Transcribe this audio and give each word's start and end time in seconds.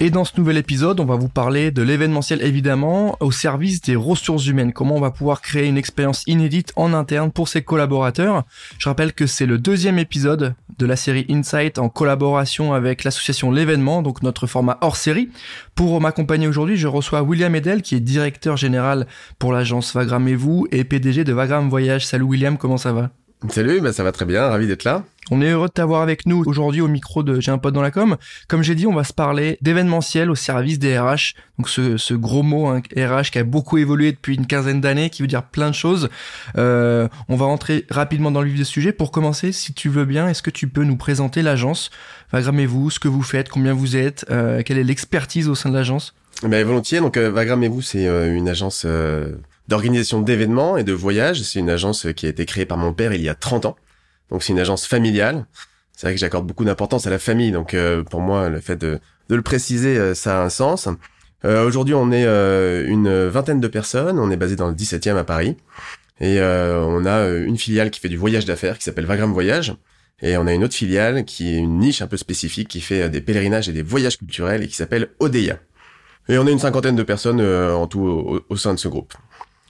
Et 0.00 0.10
dans 0.10 0.24
ce 0.24 0.30
nouvel 0.36 0.58
épisode, 0.58 1.00
on 1.00 1.04
va 1.04 1.16
vous 1.16 1.28
parler 1.28 1.72
de 1.72 1.82
l'événementiel 1.82 2.40
évidemment 2.40 3.16
au 3.18 3.32
service 3.32 3.80
des 3.80 3.96
ressources 3.96 4.46
humaines. 4.46 4.72
Comment 4.72 4.94
on 4.94 5.00
va 5.00 5.10
pouvoir 5.10 5.40
créer 5.40 5.66
une 5.66 5.76
expérience 5.76 6.22
inédite 6.28 6.72
en 6.76 6.92
interne 6.92 7.32
pour 7.32 7.48
ses 7.48 7.62
collaborateurs. 7.62 8.44
Je 8.78 8.88
rappelle 8.88 9.12
que 9.12 9.26
c'est 9.26 9.44
le 9.44 9.58
deuxième 9.58 9.98
épisode 9.98 10.54
de 10.78 10.86
la 10.86 10.94
série 10.94 11.26
Insight 11.28 11.80
en 11.80 11.88
collaboration 11.88 12.74
avec 12.74 13.02
l'association 13.02 13.50
L'événement, 13.50 14.02
donc 14.02 14.22
notre 14.22 14.46
format 14.46 14.78
hors 14.82 14.94
série. 14.94 15.30
Pour 15.74 16.00
m'accompagner 16.00 16.46
aujourd'hui, 16.46 16.76
je 16.76 16.86
reçois 16.86 17.22
William 17.22 17.56
Edel 17.56 17.82
qui 17.82 17.96
est 17.96 18.00
directeur 18.00 18.56
général 18.56 19.08
pour 19.40 19.52
l'agence 19.52 19.92
Vagram 19.94 20.28
et 20.28 20.36
vous 20.36 20.68
et 20.70 20.84
PDG 20.84 21.24
de 21.24 21.32
Vagram 21.32 21.68
Voyage. 21.68 22.06
Salut 22.06 22.22
William, 22.22 22.56
comment 22.56 22.76
ça 22.76 22.92
va? 22.92 23.10
Salut, 23.50 23.80
bah 23.80 23.92
ça 23.92 24.02
va 24.02 24.10
très 24.10 24.24
bien, 24.24 24.48
ravi 24.48 24.66
d'être 24.66 24.84
là. 24.84 25.04
On 25.30 25.42
est 25.42 25.50
heureux 25.50 25.68
de 25.68 25.72
t'avoir 25.72 26.00
avec 26.02 26.26
nous 26.26 26.42
aujourd'hui 26.46 26.80
au 26.80 26.88
micro 26.88 27.22
de 27.22 27.40
J'ai 27.40 27.50
un 27.50 27.58
pote 27.58 27.74
dans 27.74 27.82
la 27.82 27.90
com. 27.90 28.16
Comme 28.48 28.62
j'ai 28.62 28.74
dit, 28.74 28.86
on 28.86 28.94
va 28.94 29.04
se 29.04 29.12
parler 29.12 29.58
d'événementiel 29.60 30.30
au 30.30 30.34
service 30.34 30.78
des 30.78 30.98
RH. 30.98 31.34
Donc 31.58 31.68
ce, 31.68 32.14
gros 32.14 32.42
mot 32.42 32.68
hein, 32.68 32.80
RH 32.96 33.30
qui 33.30 33.38
a 33.38 33.44
beaucoup 33.44 33.78
évolué 33.78 34.12
depuis 34.12 34.36
une 34.36 34.46
quinzaine 34.46 34.80
d'années, 34.80 35.10
qui 35.10 35.22
veut 35.22 35.28
dire 35.28 35.42
plein 35.42 35.68
de 35.68 35.74
choses. 35.74 36.08
Euh, 36.56 37.08
on 37.28 37.36
va 37.36 37.46
rentrer 37.46 37.84
rapidement 37.90 38.30
dans 38.30 38.40
le 38.40 38.48
vif 38.48 38.56
du 38.56 38.64
sujet. 38.64 38.92
Pour 38.92 39.10
commencer, 39.10 39.52
si 39.52 39.74
tu 39.74 39.88
veux 39.88 40.04
bien, 40.04 40.28
est-ce 40.28 40.42
que 40.42 40.50
tu 40.50 40.68
peux 40.68 40.84
nous 40.84 40.96
présenter 40.96 41.42
l'agence? 41.42 41.90
Vagrammez-vous, 42.32 42.90
ce 42.90 42.98
que 42.98 43.08
vous 43.08 43.22
faites, 43.22 43.50
combien 43.50 43.74
vous 43.74 43.96
êtes, 43.96 44.24
euh, 44.30 44.62
quelle 44.64 44.78
est 44.78 44.84
l'expertise 44.84 45.48
au 45.48 45.54
sein 45.54 45.68
de 45.68 45.74
l'agence? 45.74 46.14
Ben, 46.42 46.64
Volontiers. 46.64 47.00
Donc 47.00 47.16
euh, 47.16 47.30
Vagrammez-vous, 47.30 47.82
c'est 47.82 48.06
une 48.06 48.48
agence 48.48 48.86
d'organisation 49.66 50.22
d'événements 50.22 50.78
et 50.78 50.84
de 50.84 50.92
voyages. 50.92 51.42
C'est 51.42 51.58
une 51.58 51.70
agence 51.70 52.06
qui 52.16 52.24
a 52.24 52.28
été 52.30 52.46
créée 52.46 52.64
par 52.66 52.78
mon 52.78 52.94
père 52.94 53.12
il 53.12 53.20
y 53.20 53.28
a 53.28 53.34
30 53.34 53.66
ans. 53.66 53.76
Donc 54.30 54.42
c'est 54.42 54.52
une 54.52 54.60
agence 54.60 54.86
familiale. 54.86 55.46
C'est 55.92 56.06
vrai 56.06 56.14
que 56.14 56.20
j'accorde 56.20 56.46
beaucoup 56.46 56.64
d'importance 56.64 57.06
à 57.06 57.10
la 57.10 57.18
famille, 57.18 57.50
donc 57.50 57.74
euh, 57.74 58.04
pour 58.04 58.20
moi 58.20 58.48
le 58.48 58.60
fait 58.60 58.76
de, 58.76 59.00
le 59.36 59.42
préciser, 59.42 59.96
euh, 59.98 60.14
ça 60.14 60.40
a 60.40 60.44
un 60.44 60.48
sens. 60.48 60.88
Euh, 61.44 61.64
Aujourd'hui 61.64 61.94
on 61.94 62.10
est 62.10 62.24
euh, 62.24 62.86
une 62.88 63.26
vingtaine 63.28 63.60
de 63.60 63.68
personnes, 63.68 64.18
on 64.18 64.30
est 64.30 64.36
basé 64.36 64.56
dans 64.56 64.68
le 64.68 64.74
17e 64.74 65.16
à 65.16 65.24
Paris, 65.24 65.56
et 66.20 66.40
on 66.40 67.04
a 67.04 67.28
une 67.28 67.56
filiale 67.58 67.90
qui 67.90 68.00
fait 68.00 68.08
du 68.08 68.16
voyage 68.16 68.44
d'affaires 68.44 68.78
qui 68.78 68.84
s'appelle 68.84 69.06
Vagram 69.06 69.32
Voyage, 69.32 69.74
et 70.20 70.36
on 70.36 70.48
a 70.48 70.52
une 70.52 70.64
autre 70.64 70.74
filiale 70.74 71.24
qui 71.24 71.54
est 71.54 71.58
une 71.58 71.78
niche 71.78 72.02
un 72.02 72.08
peu 72.08 72.16
spécifique 72.16 72.66
qui 72.66 72.80
fait 72.80 73.08
des 73.08 73.20
pèlerinages 73.20 73.68
et 73.68 73.72
des 73.72 73.82
voyages 73.82 74.18
culturels 74.18 74.64
et 74.64 74.66
qui 74.66 74.74
s'appelle 74.74 75.10
Odeya. 75.20 75.58
Et 76.28 76.36
on 76.38 76.46
est 76.48 76.52
une 76.52 76.58
cinquantaine 76.58 76.96
de 76.96 77.04
personnes 77.04 77.40
en 77.40 77.86
tout 77.86 78.42
au 78.48 78.56
sein 78.56 78.74
de 78.74 78.80
ce 78.80 78.88
groupe. 78.88 79.14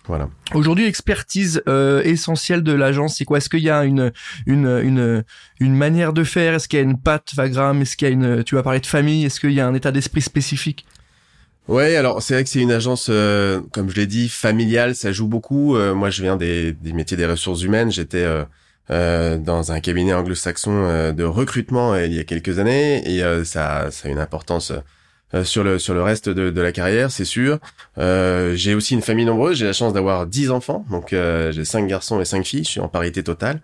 Voilà. 0.09 0.31
Aujourd'hui, 0.55 0.87
l'expertise 0.87 1.63
euh, 1.69 2.03
essentielle 2.03 2.63
de 2.63 2.73
l'agence, 2.73 3.19
c'est 3.19 3.27
quoi? 3.27 3.39
Est-ce 3.39 3.51
qu'il 3.51 3.63
y 3.63 3.69
a 3.69 3.85
une, 3.85 4.11
une, 4.47 4.67
une, 4.67 5.25
une 5.61 5.77
manière 5.77 6.15
de 6.15 6.25
faire? 6.25 6.55
Est-ce 6.55 6.67
qu'il 6.67 6.79
y 6.79 6.83
a 6.83 6.85
une 6.85 6.99
patte 6.99 7.35
Vagram? 7.35 7.83
Est-ce 7.83 7.95
qu'il 7.95 8.09
y 8.09 8.11
a 8.11 8.15
une, 8.15 8.43
tu 8.43 8.55
vas 8.55 8.63
parler 8.63 8.81
de 8.81 8.87
famille 8.87 9.27
Est-ce 9.27 9.39
qu'il 9.39 9.53
y 9.53 9.61
a 9.61 9.67
un 9.67 9.75
état 9.75 9.93
d'esprit 9.93 10.23
spécifique? 10.23 10.87
Ouais, 11.69 11.97
alors 11.97 12.23
c'est 12.23 12.33
vrai 12.33 12.45
que 12.45 12.49
c'est 12.49 12.61
une 12.61 12.73
agence, 12.73 13.09
euh, 13.11 13.61
comme 13.75 13.91
je 13.91 13.97
l'ai 13.97 14.07
dit, 14.07 14.31
familiale, 14.31 14.95
ça 14.95 15.13
joue 15.13 15.29
beaucoup. 15.29 15.77
Euh, 15.77 15.95
moi, 15.95 16.09
je 16.09 16.23
viens 16.23 16.37
des, 16.37 16.73
des 16.73 16.95
métiers 16.95 17.19
des 17.19 17.27
ressources 17.27 17.63
humaines. 17.63 17.93
J'étais 17.93 18.27
euh, 18.91 19.37
dans 19.37 19.73
un 19.73 19.81
cabinet 19.81 20.15
anglo-saxon 20.15 21.13
de 21.13 21.25
recrutement 21.25 21.95
il 21.95 22.15
y 22.15 22.19
a 22.19 22.25
quelques 22.25 22.59
années, 22.59 23.07
et 23.07 23.23
ça, 23.45 23.91
ça 23.91 24.09
a 24.09 24.11
une 24.11 24.19
importance 24.19 24.73
euh, 25.35 25.45
sur 25.45 25.63
le 25.63 25.79
sur 25.79 25.95
le 25.95 26.03
reste 26.03 26.29
de, 26.29 26.51
de 26.51 26.61
la 26.61 26.73
carrière, 26.73 27.11
c'est 27.11 27.25
sûr. 27.25 27.59
Euh, 27.99 28.55
j'ai 28.55 28.75
aussi 28.75 28.95
une 28.95 29.03
famille 29.03 29.27
nombreuse. 29.27 29.59
J'ai 29.59 29.67
la 29.67 29.73
chance 29.73 29.93
d'avoir 29.93 30.27
dix 30.27 30.51
enfants, 30.51 30.85
donc 30.91 31.13
euh, 31.13 31.53
j'ai 31.53 31.65
cinq 31.65 31.87
garçons 31.87 32.21
et 32.21 32.25
cinq 32.25 32.47
filles. 32.47 32.65
Je 32.65 32.71
suis 32.71 32.81
en 32.81 32.89
parité 32.89 33.23
totale, 33.23 33.61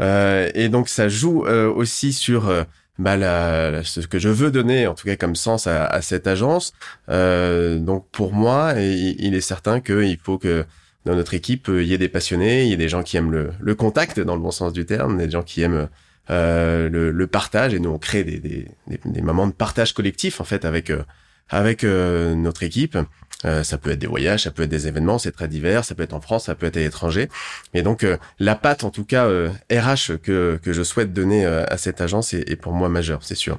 euh, 0.00 0.50
et 0.54 0.68
donc 0.68 0.88
ça 0.88 1.08
joue 1.08 1.44
euh, 1.46 1.70
aussi 1.72 2.12
sur 2.12 2.52
bah, 2.98 3.16
la, 3.16 3.84
ce 3.84 4.00
que 4.00 4.18
je 4.18 4.28
veux 4.28 4.50
donner, 4.50 4.86
en 4.86 4.94
tout 4.94 5.06
cas 5.06 5.16
comme 5.16 5.36
sens 5.36 5.66
à, 5.66 5.86
à 5.86 6.02
cette 6.02 6.26
agence. 6.26 6.72
donc 7.08 8.06
pour 8.10 8.32
moi, 8.32 8.74
il, 8.76 9.16
il 9.18 9.34
est 9.34 9.40
certain 9.40 9.80
qu'il 9.80 10.18
faut 10.22 10.38
que 10.38 10.64
dans 11.04 11.14
notre 11.14 11.34
équipe, 11.34 11.68
il 11.68 11.84
y 11.84 11.92
ait 11.92 11.98
des 11.98 12.08
passionnés, 12.08 12.64
il 12.64 12.70
y 12.70 12.72
ait 12.72 12.78
des 12.78 12.88
gens 12.88 13.02
qui 13.02 13.18
aiment 13.18 13.30
le, 13.30 13.50
le 13.60 13.74
contact 13.74 14.20
dans 14.20 14.34
le 14.34 14.40
bon 14.40 14.50
sens 14.50 14.72
du 14.72 14.86
terme, 14.86 15.18
des 15.18 15.30
gens 15.30 15.42
qui 15.42 15.60
aiment 15.62 15.88
euh, 16.30 16.88
le, 16.88 17.10
le, 17.10 17.26
partage 17.26 17.74
et 17.74 17.78
nous 17.78 17.90
on 17.90 17.98
crée 17.98 18.24
des, 18.24 18.38
des, 18.38 18.66
des, 19.04 19.20
moments 19.20 19.46
de 19.46 19.52
partage 19.52 19.92
collectif 19.92 20.40
en 20.40 20.44
fait 20.44 20.64
avec 20.64 20.88
euh, 20.88 21.02
avec 21.50 21.84
euh, 21.84 22.34
notre 22.34 22.62
équipe. 22.62 22.96
ça 23.42 23.76
peut 23.76 23.90
être 23.90 23.98
des 23.98 24.06
voyages, 24.06 24.44
ça 24.44 24.50
peut 24.50 24.62
être 24.62 24.70
des 24.70 24.88
événements, 24.88 25.18
c'est 25.18 25.32
très 25.32 25.48
divers, 25.48 25.84
ça 25.84 25.94
peut 25.94 26.02
être 26.02 26.14
en 26.14 26.22
France, 26.22 26.46
ça 26.46 26.54
peut 26.54 26.64
être 26.64 26.78
à 26.78 26.80
l'étranger. 26.80 27.28
Et 27.74 27.82
donc 27.82 28.06
la 28.38 28.54
patte 28.54 28.84
en 28.84 28.90
tout 28.90 29.04
cas 29.04 29.28
RH 29.70 30.16
que 30.22 30.58
que 30.62 30.72
je 30.72 30.82
souhaite 30.82 31.12
donner 31.12 31.44
à 31.44 31.76
cette 31.76 32.00
agence 32.00 32.32
est, 32.32 32.50
est 32.50 32.56
pour 32.56 32.72
moi 32.72 32.88
majeure, 32.88 33.22
c'est 33.22 33.34
sûr. 33.34 33.58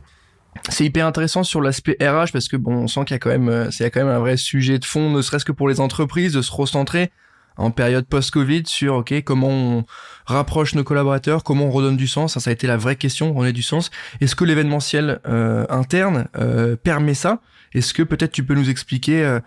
C'est 0.70 0.86
hyper 0.86 1.06
intéressant 1.06 1.44
sur 1.44 1.62
l'aspect 1.62 1.98
RH 2.02 2.32
parce 2.34 2.48
que 2.48 2.58
bon, 2.58 2.74
on 2.74 2.88
sent 2.88 3.02
qu'il 3.06 3.14
y 3.14 3.16
a 3.16 3.20
quand 3.20 3.38
même, 3.38 3.70
c'est 3.72 3.92
quand 3.92 4.00
même 4.00 4.16
un 4.16 4.20
vrai 4.20 4.38
sujet 4.38 4.80
de 4.80 4.86
fond, 4.86 5.12
ne 5.12 5.22
serait-ce 5.22 5.46
que 5.46 5.52
pour 5.52 5.68
les 5.68 5.80
entreprises, 5.80 6.34
de 6.34 6.42
se 6.42 6.52
recentrer 6.52 7.12
en 7.58 7.72
période 7.72 8.06
post-Covid 8.06 8.64
sur 8.66 8.96
ok 8.96 9.24
comment 9.24 9.50
on 9.50 9.86
rapproche 10.26 10.76
nos 10.76 10.84
collaborateurs, 10.84 11.44
comment 11.44 11.66
on 11.66 11.72
redonne 11.72 11.98
du 11.98 12.08
sens. 12.08 12.38
Ça, 12.38 12.50
a 12.50 12.54
été 12.54 12.68
la 12.68 12.78
vraie 12.78 12.96
question, 12.96 13.34
redonner 13.34 13.54
du 13.54 13.62
sens. 13.62 13.92
Est-ce 14.22 14.36
que 14.36 14.44
l'événementiel 14.44 15.20
euh, 15.28 15.66
interne 15.70 16.28
euh, 16.38 16.76
permet 16.76 17.14
ça? 17.14 17.42
Est-ce 17.74 17.94
que 17.94 18.04
peut-être 18.04 18.32
tu 18.32 18.44
peux 18.44 18.56
nous 18.56 18.70
expliquer 18.70 19.24
euh, 19.24 19.40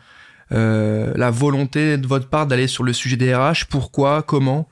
euh 0.52 1.12
la 1.16 1.30
volonté 1.30 1.98
de 1.98 2.06
votre 2.06 2.28
part 2.28 2.46
d'aller 2.46 2.68
sur 2.68 2.84
le 2.84 2.92
sujet 2.92 3.16
des 3.16 3.34
RH 3.34 3.66
Pourquoi? 3.68 4.22
Comment? 4.22 4.68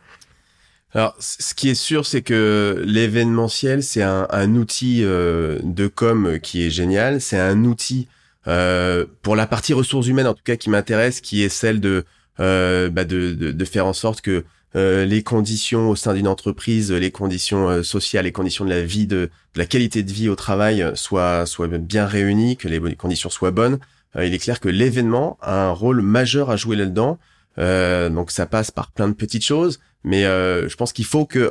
Alors, 0.93 1.15
ce 1.19 1.55
qui 1.55 1.69
est 1.69 1.75
sûr, 1.75 2.07
c'est 2.07 2.23
que 2.23 2.83
l'événementiel, 2.87 3.83
c'est 3.83 4.03
un, 4.03 4.27
un, 4.31 4.55
outil 4.55 5.01
euh, 5.05 5.59
de 5.63 5.89
com 5.89 6.39
qui 6.43 6.65
est 6.65 6.71
génial. 6.71 7.21
C'est 7.21 7.39
un 7.39 7.65
outil 7.65 8.09
euh, 8.49 9.05
pour 9.23 9.37
la 9.37 9.47
partie 9.47 9.75
ressources 9.75 10.07
humaines, 10.07 10.27
en 10.27 10.35
tout 10.35 10.45
cas, 10.45 10.57
qui 10.57 10.71
m'intéresse, 10.71 11.21
qui 11.21 11.43
est 11.43 11.49
celle 11.49 11.81
de 11.81 12.05
euh, 12.41 12.91
bah 12.91 13.05
de, 13.05 13.33
de, 13.33 13.51
de, 13.51 13.65
faire 13.65 13.87
en 13.87 13.93
sorte 13.93 14.21
que 14.21 14.45
euh, 14.75 15.07
les 15.07 15.23
conditions 15.23 15.89
au 15.89 15.97
sein 15.97 16.13
d'une 16.13 16.29
entreprise, 16.29 16.93
les 16.93 17.11
conditions 17.11 17.71
euh, 17.71 17.83
sociales, 17.83 18.27
les 18.27 18.33
conditions 18.33 18.65
de 18.67 18.71
la 18.71 18.83
vie, 18.83 19.07
de, 19.07 19.31
de, 19.55 19.59
la 19.59 19.65
qualité 19.65 20.03
de 20.03 20.13
vie 20.13 20.29
au 20.29 20.37
travail 20.37 20.85
soient, 20.95 21.47
soient 21.47 21.69
bien 21.69 22.05
réunies, 22.05 22.59
que 22.59 22.69
les 22.69 22.95
conditions 22.95 23.31
soient 23.31 23.53
bonnes. 23.53 23.79
il 24.21 24.35
est 24.35 24.39
clair 24.39 24.61
que 24.61 24.69
l'événement 24.69 25.39
a 25.41 25.69
un 25.69 25.71
rôle 25.71 26.03
majeur 26.03 26.51
à 26.51 26.57
jouer 26.57 26.77
là-dedans. 26.77 27.19
donc 27.57 28.31
ça 28.31 28.45
passe 28.45 28.71
par 28.71 28.91
plein 28.93 29.09
de 29.09 29.15
petites 29.15 29.45
choses, 29.45 29.81
mais 30.05 30.25
je 30.25 30.75
pense 30.77 30.93
qu'il 30.93 31.07
faut 31.07 31.25
que, 31.25 31.51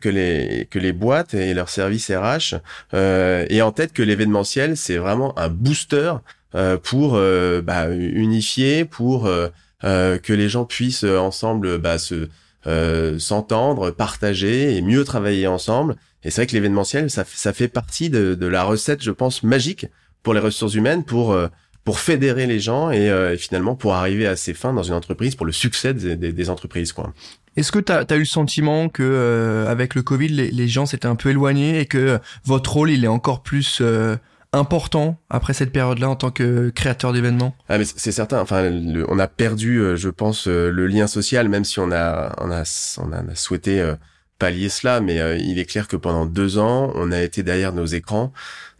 que, 0.00 0.10
les, 0.10 0.68
que 0.70 0.78
les 0.78 0.92
boîtes 0.92 1.32
et 1.32 1.54
leurs 1.54 1.70
services 1.70 2.10
RH 2.10 2.56
aient 2.92 3.62
en 3.62 3.72
tête 3.72 3.94
que 3.94 4.02
l'événementiel, 4.02 4.76
c'est 4.76 4.98
vraiment 4.98 5.38
un 5.38 5.48
booster 5.48 6.12
pour 6.82 7.18
bah, 7.62 7.88
unifier, 7.90 8.84
pour 8.84 9.26
euh, 9.26 9.48
que 9.82 10.32
les 10.32 10.48
gens 10.48 10.64
puissent 10.64 11.04
euh, 11.04 11.18
ensemble 11.18 11.78
bah, 11.78 11.98
se 11.98 12.28
euh, 12.66 13.18
s'entendre, 13.18 13.90
partager 13.90 14.76
et 14.76 14.82
mieux 14.82 15.04
travailler 15.04 15.46
ensemble. 15.46 15.96
Et 16.24 16.30
c'est 16.30 16.42
vrai 16.42 16.46
que 16.46 16.52
l'événementiel, 16.52 17.10
ça, 17.10 17.24
ça 17.24 17.52
fait 17.52 17.68
partie 17.68 18.10
de, 18.10 18.34
de, 18.34 18.46
la 18.46 18.64
recette, 18.64 19.02
je 19.02 19.12
pense, 19.12 19.42
magique 19.42 19.86
pour 20.22 20.34
les 20.34 20.40
ressources 20.40 20.74
humaines, 20.74 21.04
pour 21.04 21.38
pour 21.84 22.00
fédérer 22.00 22.46
les 22.46 22.58
gens 22.58 22.90
et, 22.90 23.06
et, 23.06 23.36
finalement 23.36 23.76
pour 23.76 23.94
arriver 23.94 24.26
à 24.26 24.34
ses 24.34 24.54
fins 24.54 24.72
dans 24.72 24.82
une 24.82 24.94
entreprise, 24.94 25.36
pour 25.36 25.46
le 25.46 25.52
succès 25.52 25.94
des, 25.94 26.16
des, 26.16 26.32
des 26.32 26.50
entreprises, 26.50 26.92
quoi. 26.92 27.12
Est-ce 27.54 27.70
que 27.70 27.78
tu 27.78 27.92
as, 27.92 28.04
eu 28.16 28.18
le 28.18 28.24
sentiment 28.24 28.88
que 28.88 29.64
avec 29.68 29.94
le 29.94 30.02
Covid, 30.02 30.28
les, 30.28 30.50
les 30.50 30.68
gens 30.68 30.84
s'étaient 30.84 31.06
un 31.06 31.14
peu 31.14 31.30
éloignés 31.30 31.78
et 31.78 31.86
que 31.86 32.18
votre 32.44 32.72
rôle, 32.72 32.90
il 32.90 33.04
est 33.04 33.08
encore 33.08 33.44
plus 33.44 33.80
important 34.56 35.20
après 35.30 35.54
cette 35.54 35.72
période-là 35.72 36.08
en 36.08 36.16
tant 36.16 36.30
que 36.30 36.70
créateur 36.70 37.12
d'événements? 37.12 37.54
Ah 37.68 37.78
mais 37.78 37.84
c'est 37.84 38.12
certain. 38.12 38.40
Enfin, 38.40 38.70
on 39.08 39.18
a 39.18 39.28
perdu, 39.28 39.78
euh, 39.78 39.96
je 39.96 40.08
pense, 40.08 40.48
euh, 40.48 40.70
le 40.70 40.86
lien 40.86 41.06
social, 41.06 41.48
même 41.48 41.64
si 41.64 41.78
on 41.78 41.92
a 41.92 42.34
on 42.38 42.50
a 42.50 42.62
on 42.98 43.12
a 43.12 43.34
souhaité 43.34 43.80
euh, 43.80 43.94
pallier 44.38 44.68
cela, 44.68 45.00
mais 45.00 45.40
il 45.40 45.58
est 45.58 45.64
clair 45.64 45.88
que 45.88 45.96
pendant 45.96 46.26
deux 46.26 46.58
ans, 46.58 46.92
on 46.94 47.12
a 47.12 47.22
été 47.22 47.42
derrière 47.42 47.72
nos 47.72 47.86
écrans. 47.86 48.32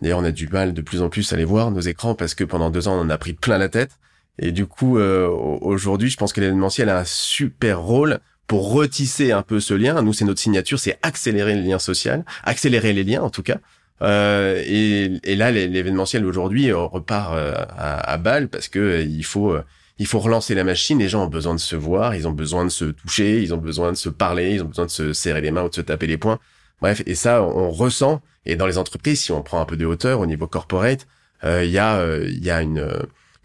D'ailleurs, 0.03 0.19
on 0.19 0.25
a 0.25 0.33
du 0.33 0.49
mal 0.49 0.75
de 0.75 0.83
plus 0.83 1.01
en 1.01 1.09
plus 1.09 1.33
à 1.33 1.37
les 1.37 1.45
voir 1.45 1.71
nos 1.71 1.81
écrans 1.81 2.15
parce 2.15 2.35
que 2.35 2.45
pendant 2.45 2.71
deux 2.71 2.89
ans, 2.89 2.95
on 2.95 3.01
en 3.01 3.11
a 3.11 3.17
pris 3.17 3.33
plein 3.33 3.57
la 3.57 3.69
tête. 3.69 3.93
Et 4.39 4.53
du 4.53 4.67
coup, 4.67 4.99
aujourd'hui, 4.99 6.11
je 6.11 6.19
pense 6.19 6.35
que 6.35 6.43
l'événementiel 6.43 6.91
a 6.91 6.99
un 6.99 7.05
super 7.07 7.81
rôle 7.81 8.19
pour 8.47 8.73
retisser 8.73 9.33
un 9.33 9.41
peu 9.43 9.61
ce 9.61 9.73
lien. 9.75 10.01
Nous, 10.03 10.13
c'est 10.13 10.25
notre 10.27 10.41
signature, 10.41 10.79
c'est 10.79 10.99
accélérer 11.03 11.55
le 11.55 11.63
lien 11.63 11.79
social, 11.79 12.25
accélérer 12.45 12.93
les 12.93 13.05
liens 13.05 13.23
en 13.23 13.31
tout 13.31 13.43
cas. 13.43 13.57
Euh, 14.03 14.63
et, 14.67 15.11
et, 15.25 15.37
là, 15.37 15.51
l'événementiel 15.51 16.27
aujourd'hui 16.27 16.71
repart 16.73 17.35
euh, 17.35 17.55
à, 17.77 18.13
à 18.13 18.17
balle 18.19 18.49
parce 18.49 18.69
que 18.69 18.79
euh, 18.79 19.03
il 19.03 19.25
faut 19.25 19.53
euh, 19.53 19.63
il 19.99 20.07
faut 20.07 20.19
relancer 20.19 20.55
la 20.55 20.65
machine. 20.65 20.99
Les 20.99 21.09
gens 21.09 21.25
ont 21.25 21.29
besoin 21.29 21.55
de 21.55 21.61
se 21.61 21.77
voir, 21.77 22.15
ils 22.15 22.29
ont 22.29 22.33
besoin 22.33 22.65
de 22.65 22.71
se 22.71 22.85
toucher, 22.85 23.43
ils 23.43 23.55
ont 23.55 23.59
besoin 23.59 23.93
de 23.93 23.97
se 23.97 24.11
parler, 24.11 24.55
ils 24.55 24.63
ont 24.63 24.67
besoin 24.67 24.85
de 24.85 24.91
se 24.91 25.13
serrer 25.15 25.41
les 25.41 25.51
mains 25.51 25.63
ou 25.65 25.71
de 25.71 25.75
se 25.75 25.81
taper 25.81 26.07
les 26.07 26.19
poings. 26.19 26.39
Bref, 26.83 27.03
et 27.07 27.15
ça, 27.15 27.43
on 27.43 27.71
ressent. 27.71 28.21
Et 28.45 28.57
dans 28.57 28.67
les 28.67 28.77
entreprises, 28.77 29.23
si 29.23 29.33
on 29.33 29.43
prend 29.43 29.61
un 29.61 29.65
peu 29.65 29.77
de 29.79 29.87
hauteur 29.87 30.21
au 30.21 30.27
niveau 30.27 30.47
corporate, 30.47 31.07
il 31.43 31.71
y 31.71 31.79
a 31.79 32.19
il 32.25 32.45
y 32.45 32.51
a 32.51 32.61
une 32.63 32.87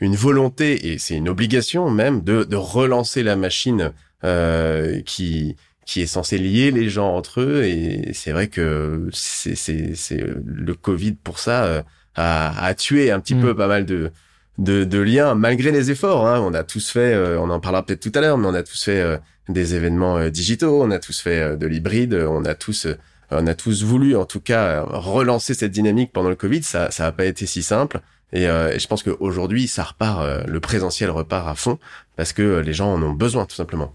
une 0.01 0.15
volonté 0.15 0.92
et 0.92 0.98
c'est 0.98 1.15
une 1.15 1.30
obligation 1.30 1.89
même 1.89 2.21
de, 2.21 2.44
de 2.44 2.56
relancer 2.56 3.24
la 3.24 3.36
machine 3.36 3.94
euh, 4.24 5.01
qui 5.01 5.56
qui 5.86 6.01
est 6.01 6.07
censée 6.07 6.38
lier 6.38 6.72
les 6.72 6.89
gens 6.89 7.16
entre 7.16 7.42
eux 7.42 7.63
et 7.63 8.13
c'est 8.13 8.31
vrai 8.31 8.48
que 8.48 9.10
c'est 9.12 9.56
c'est 9.56 9.95
c'est 9.95 10.24
le 10.45 10.74
Covid 10.74 11.13
pour 11.13 11.39
ça 11.39 11.66
euh, 11.66 11.81
a, 12.16 12.66
a 12.66 12.74
tué 12.75 13.12
un 13.12 13.19
petit 13.19 13.36
mm. 13.36 13.42
peu 13.42 13.56
pas 13.56 13.68
mal 13.68 13.86
de 13.86 14.12
de, 14.57 14.83
de 14.83 15.00
liens 15.00 15.33
malgré 15.33 15.72
les 15.72 15.89
efforts. 15.89 16.28
Hein. 16.28 16.39
On 16.42 16.54
a 16.54 16.63
tous 16.63 16.92
fait, 16.92 17.13
euh, 17.13 17.39
on 17.39 17.50
en 17.50 17.60
parlera 17.60 17.83
peut-être 17.83 18.01
tout 18.01 18.12
à 18.13 18.22
l'heure, 18.22 18.38
mais 18.38 18.48
on 18.48 18.54
a 18.54 18.63
tous 18.63 18.83
fait 18.83 19.00
euh, 19.01 19.18
des 19.50 19.74
événements 19.75 20.30
digitaux, 20.30 20.83
on 20.83 20.92
a 20.92 21.00
tous 21.00 21.19
fait 21.19 21.57
de 21.57 21.66
l'hybride, 21.66 22.13
on 22.13 22.45
a 22.45 22.54
tous 22.54 22.88
on 23.31 23.48
a 23.48 23.56
tous 23.56 23.84
voulu 23.84 24.16
en 24.16 24.25
tout 24.25 24.42
cas 24.42 24.81
relancer 24.81 25.54
cette 25.54 25.72
dynamique 25.72 26.12
pendant 26.13 26.30
le 26.30 26.36
Covid. 26.36 26.63
Ça 26.63 26.92
ça 26.92 27.07
a 27.07 27.12
pas 27.12 27.25
été 27.25 27.45
si 27.45 27.63
simple. 27.63 28.01
Et, 28.34 28.44
et, 28.44 28.80
je 28.80 28.88
pense 28.88 29.04
qu'aujourd'hui, 29.04 29.68
ça 29.68 29.84
repart, 29.84 30.48
le 30.48 30.60
présentiel 30.62 31.10
repart 31.10 31.50
à 31.50 31.56
fond 31.56 31.80
parce 32.16 32.31
que 32.31 32.60
les 32.60 32.74
gens 32.74 32.94
en 32.94 33.01
ont 33.01 33.12
besoin 33.12 33.45
tout 33.45 33.56
simplement. 33.56 33.94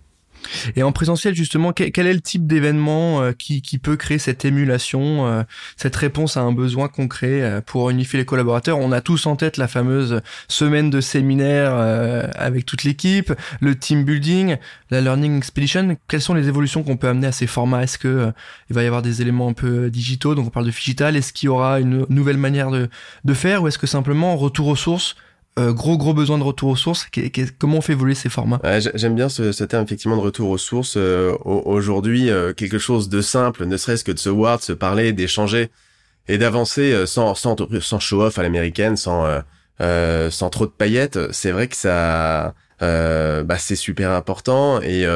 Et 0.76 0.82
en 0.82 0.92
présentiel, 0.92 1.34
justement, 1.34 1.72
quel, 1.72 2.06
est 2.06 2.14
le 2.14 2.20
type 2.20 2.46
d'événement 2.46 3.22
euh, 3.22 3.32
qui, 3.32 3.60
peut 3.78 3.96
créer 3.96 4.18
cette 4.18 4.44
émulation, 4.44 5.26
euh, 5.26 5.42
cette 5.76 5.96
réponse 5.96 6.36
à 6.36 6.40
un 6.40 6.52
besoin 6.52 6.88
concret 6.88 7.42
euh, 7.42 7.60
pour 7.60 7.90
unifier 7.90 8.18
les 8.18 8.24
collaborateurs? 8.24 8.78
On 8.78 8.92
a 8.92 9.00
tous 9.00 9.26
en 9.26 9.36
tête 9.36 9.56
la 9.56 9.68
fameuse 9.68 10.20
semaine 10.48 10.90
de 10.90 11.00
séminaire 11.00 11.74
avec 12.34 12.66
toute 12.66 12.84
l'équipe, 12.84 13.32
le 13.60 13.74
team 13.76 14.04
building, 14.04 14.56
la 14.90 15.00
learning 15.00 15.36
expedition. 15.36 15.96
Quelles 16.08 16.20
sont 16.20 16.34
les 16.34 16.48
évolutions 16.48 16.82
qu'on 16.82 16.96
peut 16.96 17.08
amener 17.08 17.26
à 17.26 17.32
ces 17.32 17.46
formats? 17.46 17.82
Est-ce 17.82 17.98
que 17.98 18.32
il 18.70 18.74
va 18.74 18.82
y 18.82 18.86
avoir 18.86 19.02
des 19.02 19.22
éléments 19.22 19.48
un 19.48 19.52
peu 19.52 19.90
digitaux? 19.90 20.34
Donc 20.34 20.46
on 20.46 20.50
parle 20.50 20.66
de 20.66 20.70
digital. 20.70 21.16
Est-ce 21.16 21.32
qu'il 21.32 21.46
y 21.46 21.50
aura 21.50 21.80
une 21.80 22.06
nouvelle 22.08 22.38
manière 22.38 22.70
de 22.70 23.34
faire? 23.34 23.62
Ou 23.62 23.68
est-ce 23.68 23.78
que 23.78 23.86
simplement 23.86 24.36
retour 24.36 24.68
aux 24.68 24.76
sources 24.76 25.16
euh, 25.58 25.72
gros 25.72 25.96
gros 25.96 26.12
besoin 26.12 26.36
de 26.36 26.42
retour 26.42 26.68
aux 26.68 26.76
sources. 26.76 27.06
comment 27.58 27.78
on 27.78 27.80
fait 27.80 27.94
évoluer 27.94 28.14
ces 28.14 28.28
formats? 28.28 28.60
J'aime 28.94 29.14
bien 29.14 29.30
ce, 29.30 29.64
terme 29.64 29.84
effectivement 29.84 30.16
de 30.16 30.20
retour 30.20 30.50
aux 30.50 30.58
sources. 30.58 30.96
Euh, 30.98 31.34
aujourd'hui, 31.44 32.28
euh, 32.28 32.52
quelque 32.52 32.78
chose 32.78 33.08
de 33.08 33.22
simple, 33.22 33.64
ne 33.64 33.76
serait-ce 33.78 34.04
que 34.04 34.12
de 34.12 34.18
se 34.18 34.28
voir, 34.28 34.58
de 34.58 34.62
se 34.62 34.72
parler, 34.74 35.14
d'échanger 35.14 35.70
et 36.28 36.36
d'avancer 36.36 37.06
sans, 37.06 37.34
sans 37.34 37.56
sans 37.80 38.00
show 38.00 38.22
off 38.22 38.38
à 38.38 38.42
l'américaine, 38.42 38.96
sans 38.96 39.24
sans 39.78 40.50
trop 40.50 40.66
de 40.66 40.72
paillettes. 40.72 41.18
C'est 41.32 41.52
vrai 41.52 41.68
que 41.68 41.76
ça, 41.76 42.54
bah, 42.80 43.58
c'est 43.58 43.76
super 43.76 44.10
important 44.10 44.80
et 44.82 45.06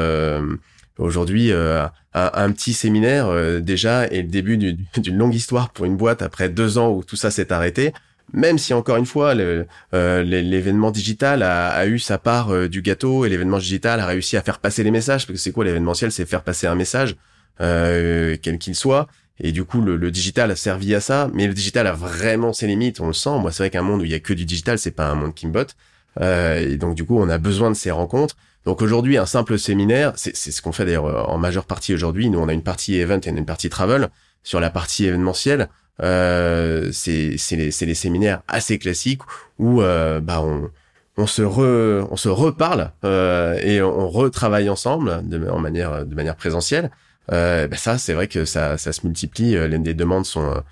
Aujourd'hui, 0.98 1.50
un, 1.50 1.90
un, 2.12 2.52
petit 2.52 2.74
séminaire 2.74 3.60
déjà 3.62 4.06
est 4.06 4.20
le 4.22 4.28
début 4.28 4.58
d'une 4.58 5.16
longue 5.16 5.34
histoire 5.34 5.70
pour 5.70 5.86
une 5.86 5.96
boîte 5.96 6.20
après 6.20 6.50
deux 6.50 6.76
ans 6.76 6.90
où 6.90 7.02
tout 7.02 7.16
ça 7.16 7.30
s'est 7.30 7.52
arrêté 7.52 7.92
même 8.32 8.58
si 8.58 8.74
encore 8.74 8.96
une 8.96 9.06
fois 9.06 9.34
euh, 9.34 10.22
l'événement 10.22 10.90
digital 10.90 11.42
a, 11.42 11.86
eu 11.86 11.98
sa 11.98 12.18
part 12.18 12.52
euh, 12.52 12.68
du 12.68 12.82
gâteau 12.82 13.24
et 13.24 13.28
l'événement 13.28 13.58
digital 13.58 14.00
a 14.00 14.06
réussi 14.06 14.36
à 14.36 14.42
faire 14.42 14.58
passer 14.58 14.82
les 14.82 14.90
messages 14.90 15.26
parce 15.26 15.38
que 15.38 15.42
c'est 15.42 15.52
quoi 15.52 15.64
l'événementiel? 15.64 16.12
C'est 16.12 16.26
faire 16.26 16.42
passer 16.42 16.66
un 16.66 16.74
message 16.74 17.16
euh, 17.60 18.36
quel 18.40 18.58
qu'il 18.58 18.74
soit. 18.74 19.08
Et 19.42 19.52
du 19.52 19.64
coup 19.64 19.80
le, 19.80 20.10
digital 20.10 20.50
a 20.50 20.56
servi 20.56 20.94
à 20.94 21.00
ça. 21.00 21.30
Mais 21.34 21.46
le 21.46 21.54
digital 21.54 21.86
a 21.86 21.92
vraiment 21.92 22.52
ses 22.52 22.66
limites 22.66 23.00
on 23.00 23.08
le 23.08 23.12
sent. 23.12 23.38
Moi 23.40 23.52
c'est 23.52 23.62
vrai 23.62 23.70
qu'un 23.70 23.82
monde 23.82 24.02
où 24.02 24.04
il 24.04 24.10
y 24.10 24.14
a 24.14 24.20
que 24.20 24.32
du 24.32 24.44
digital 24.44 24.78
c'est 24.78 24.90
pas 24.90 25.08
un 25.08 25.14
monde 25.14 25.34
qui 25.34 25.46
me 25.46 25.52
botte. 25.52 25.76
Et 26.20 26.76
donc 26.76 26.94
du 26.94 27.04
coup 27.04 27.18
on 27.18 27.28
a 27.28 27.38
besoin 27.38 27.70
de 27.70 27.76
ces 27.76 27.90
rencontres. 27.90 28.36
Donc 28.64 28.82
aujourd'hui 28.82 29.16
un 29.16 29.26
simple 29.26 29.58
séminaire 29.58 30.12
c'est 30.16 30.34
ce 30.34 30.60
qu'on 30.60 30.72
fait 30.72 30.84
d'ailleurs 30.84 31.30
en 31.30 31.38
majeure 31.38 31.64
partie 31.64 31.94
aujourd'hui. 31.94 32.30
Nous 32.30 32.38
on 32.38 32.48
a 32.48 32.52
une 32.52 32.62
partie 32.62 32.96
event 32.96 33.20
et 33.24 33.30
une 33.30 33.46
partie 33.46 33.70
travel 33.70 34.08
sur 34.42 34.60
la 34.60 34.70
partie 34.70 35.06
événementielle 35.06 35.68
euh, 36.02 36.90
c'est 36.92 37.36
les, 37.52 37.70
les 37.80 37.94
séminaires 37.94 38.42
assez 38.48 38.78
classiques 38.78 39.22
où 39.58 39.82
euh, 39.82 40.20
bah 40.20 40.40
on, 40.42 40.70
on 41.16 41.26
se 41.26 41.42
re, 41.42 42.06
on 42.10 42.16
se 42.16 42.28
reparle 42.28 42.92
euh, 43.04 43.58
et 43.62 43.82
on 43.82 44.08
retravaille 44.08 44.68
ensemble 44.70 45.28
de, 45.28 45.48
en 45.48 45.58
manière 45.58 46.06
de 46.06 46.14
manière 46.14 46.36
présentielle. 46.36 46.90
Euh, 47.32 47.68
bah 47.68 47.76
ça, 47.76 47.98
c'est 47.98 48.14
vrai 48.14 48.28
que 48.28 48.44
ça, 48.44 48.78
ça 48.78 48.92
se 48.92 49.06
multiplie. 49.06 49.52
Les, 49.52 49.78
les 49.78 49.94
demandes 49.94 50.26
sont, 50.26 50.62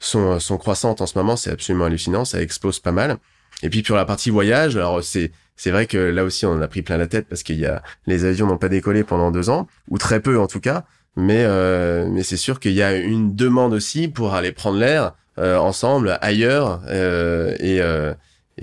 sont 0.00 0.40
sont 0.40 0.56
croissantes 0.56 1.00
en 1.00 1.06
ce 1.06 1.18
moment. 1.18 1.36
C'est 1.36 1.50
absolument 1.50 1.84
hallucinant. 1.84 2.24
Ça 2.24 2.40
explose 2.40 2.80
pas 2.80 2.92
mal. 2.92 3.18
Et 3.62 3.70
puis 3.70 3.82
pour 3.82 3.96
la 3.96 4.04
partie 4.04 4.30
voyage, 4.30 4.76
alors 4.76 5.02
c'est 5.02 5.32
c'est 5.56 5.72
vrai 5.72 5.86
que 5.86 5.98
là 5.98 6.24
aussi 6.24 6.46
on 6.46 6.52
en 6.52 6.62
a 6.62 6.68
pris 6.68 6.82
plein 6.82 6.96
la 6.96 7.08
tête 7.08 7.26
parce 7.28 7.42
qu'il 7.42 7.58
y 7.58 7.66
a 7.66 7.82
les 8.06 8.24
avions 8.24 8.46
n'ont 8.46 8.58
pas 8.58 8.68
décollé 8.68 9.02
pendant 9.04 9.30
deux 9.32 9.50
ans 9.50 9.66
ou 9.88 9.98
très 9.98 10.20
peu 10.20 10.38
en 10.38 10.46
tout 10.46 10.60
cas. 10.60 10.84
Mais, 11.18 11.42
euh, 11.44 12.06
mais 12.08 12.22
c'est 12.22 12.36
sûr 12.36 12.60
qu'il 12.60 12.74
y 12.74 12.82
a 12.82 12.96
une 12.96 13.34
demande 13.34 13.74
aussi 13.74 14.06
pour 14.06 14.34
aller 14.34 14.52
prendre 14.52 14.78
l'air 14.78 15.14
euh, 15.38 15.56
ensemble 15.56 16.16
ailleurs 16.20 16.80
euh, 16.86 17.56
et, 17.58 17.80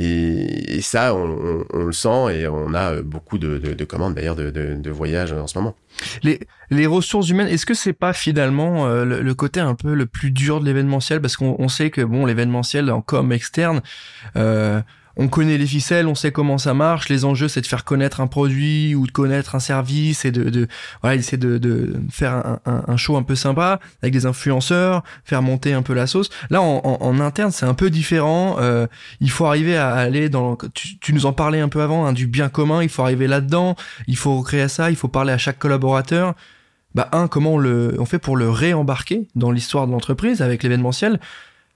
et, 0.02 0.78
et 0.78 0.82
ça 0.82 1.14
on, 1.14 1.66
on, 1.74 1.84
le 1.84 1.92
sent 1.92 2.34
et 2.34 2.48
on 2.48 2.74
a 2.74 3.02
beaucoup 3.02 3.38
de, 3.38 3.58
de, 3.58 3.74
de 3.74 3.86
commandes 3.86 4.14
d'ailleurs 4.14 4.38
de, 4.38 4.52
de, 4.52 4.90
voyages 4.90 5.34
en 5.34 5.48
ce 5.48 5.58
moment. 5.58 5.76
Les, 6.24 6.40
les 6.70 6.86
ressources 6.86 7.28
humaines, 7.30 7.50
est-ce 7.50 7.66
que 7.66 7.74
c'est 7.74 7.92
pas 7.92 8.14
finalement 8.14 8.88
euh, 8.88 9.04
le, 9.04 9.22
le, 9.22 9.34
côté 9.34 9.60
un 9.60 9.76
peu 9.76 9.94
le 9.94 10.06
plus 10.06 10.32
dur 10.32 10.62
de 10.62 10.66
l'événementiel? 10.66 11.20
Parce 11.20 11.36
qu'on 11.36 11.68
sait 11.68 11.90
que 11.90 12.02
bon 12.02 12.26
l'événementiel 12.26 12.90
en 12.90 13.02
com 13.02 13.34
externe 13.34 13.82
euh, 14.38 14.80
on 15.18 15.28
connaît 15.28 15.58
les 15.58 15.66
ficelles, 15.66 16.08
on 16.08 16.16
sait 16.16 16.32
comment 16.32 16.58
ça 16.58 16.74
marche. 16.74 17.10
Les 17.10 17.26
enjeux, 17.26 17.48
c'est 17.48 17.62
de 17.62 17.66
faire 17.66 17.84
connaître 17.84 18.20
un 18.22 18.28
produit 18.28 18.96
ou 18.96 19.08
de 19.08 19.12
connaître 19.12 19.56
un 19.56 19.60
service 19.60 20.26
et 20.26 20.32
de, 20.32 20.50
de 20.50 20.68
voilà, 21.02 21.16
essayer 21.16 21.38
de, 21.38 21.58
de 21.58 21.96
faire 22.12 22.34
un, 22.34 22.60
un, 22.66 22.98
show 22.98 23.16
un 23.16 23.24
peu 23.24 23.36
sympa 23.36 23.80
avec 24.02 24.14
des 24.14 24.26
influenceurs, 24.26 25.04
faire 25.24 25.42
monter 25.42 25.74
un 25.74 25.82
peu 25.82 25.94
la 25.94 26.08
sauce. 26.08 26.30
Là, 26.50 26.62
en, 26.62 26.82
en, 26.84 27.20
interne, 27.20 27.52
c'est 27.52 27.66
un 27.66 27.74
peu 27.74 27.90
différent. 27.90 28.58
Euh, 28.60 28.88
il 29.22 29.30
faut 29.30 29.46
arriver 29.46 29.78
à 29.78 29.94
aller 29.94 30.30
dans. 30.30 30.58
Tu, 30.74 30.98
tu 31.00 31.14
nous 31.14 31.26
en 31.26 31.34
parlais 31.34 31.62
un 31.62 31.70
peu 31.70 31.82
avant, 31.82 32.06
hein, 32.06 32.14
du 32.14 32.28
bien 32.28 32.50
commun. 32.50 32.84
Il 32.84 32.90
faut 32.90 33.04
arriver 33.04 33.28
là-dedans. 33.28 33.76
Il 34.08 34.18
faut 34.18 34.42
créer 34.42 34.68
ça. 34.68 34.90
Il 34.90 34.98
faut 34.98 35.08
parler 35.08 35.32
à 35.32 35.38
chaque 35.38 35.60
collaborateur. 35.60 36.36
Bah 36.94 37.10
un, 37.12 37.28
comment 37.28 37.56
on 37.56 37.58
le, 37.58 37.96
on 38.00 38.06
fait 38.06 38.20
pour 38.20 38.38
le 38.38 38.50
réembarquer 38.50 39.28
dans 39.36 39.52
l'histoire 39.52 39.86
de 39.86 39.92
l'entreprise 39.92 40.42
avec 40.42 40.64
l'événementiel 40.64 41.20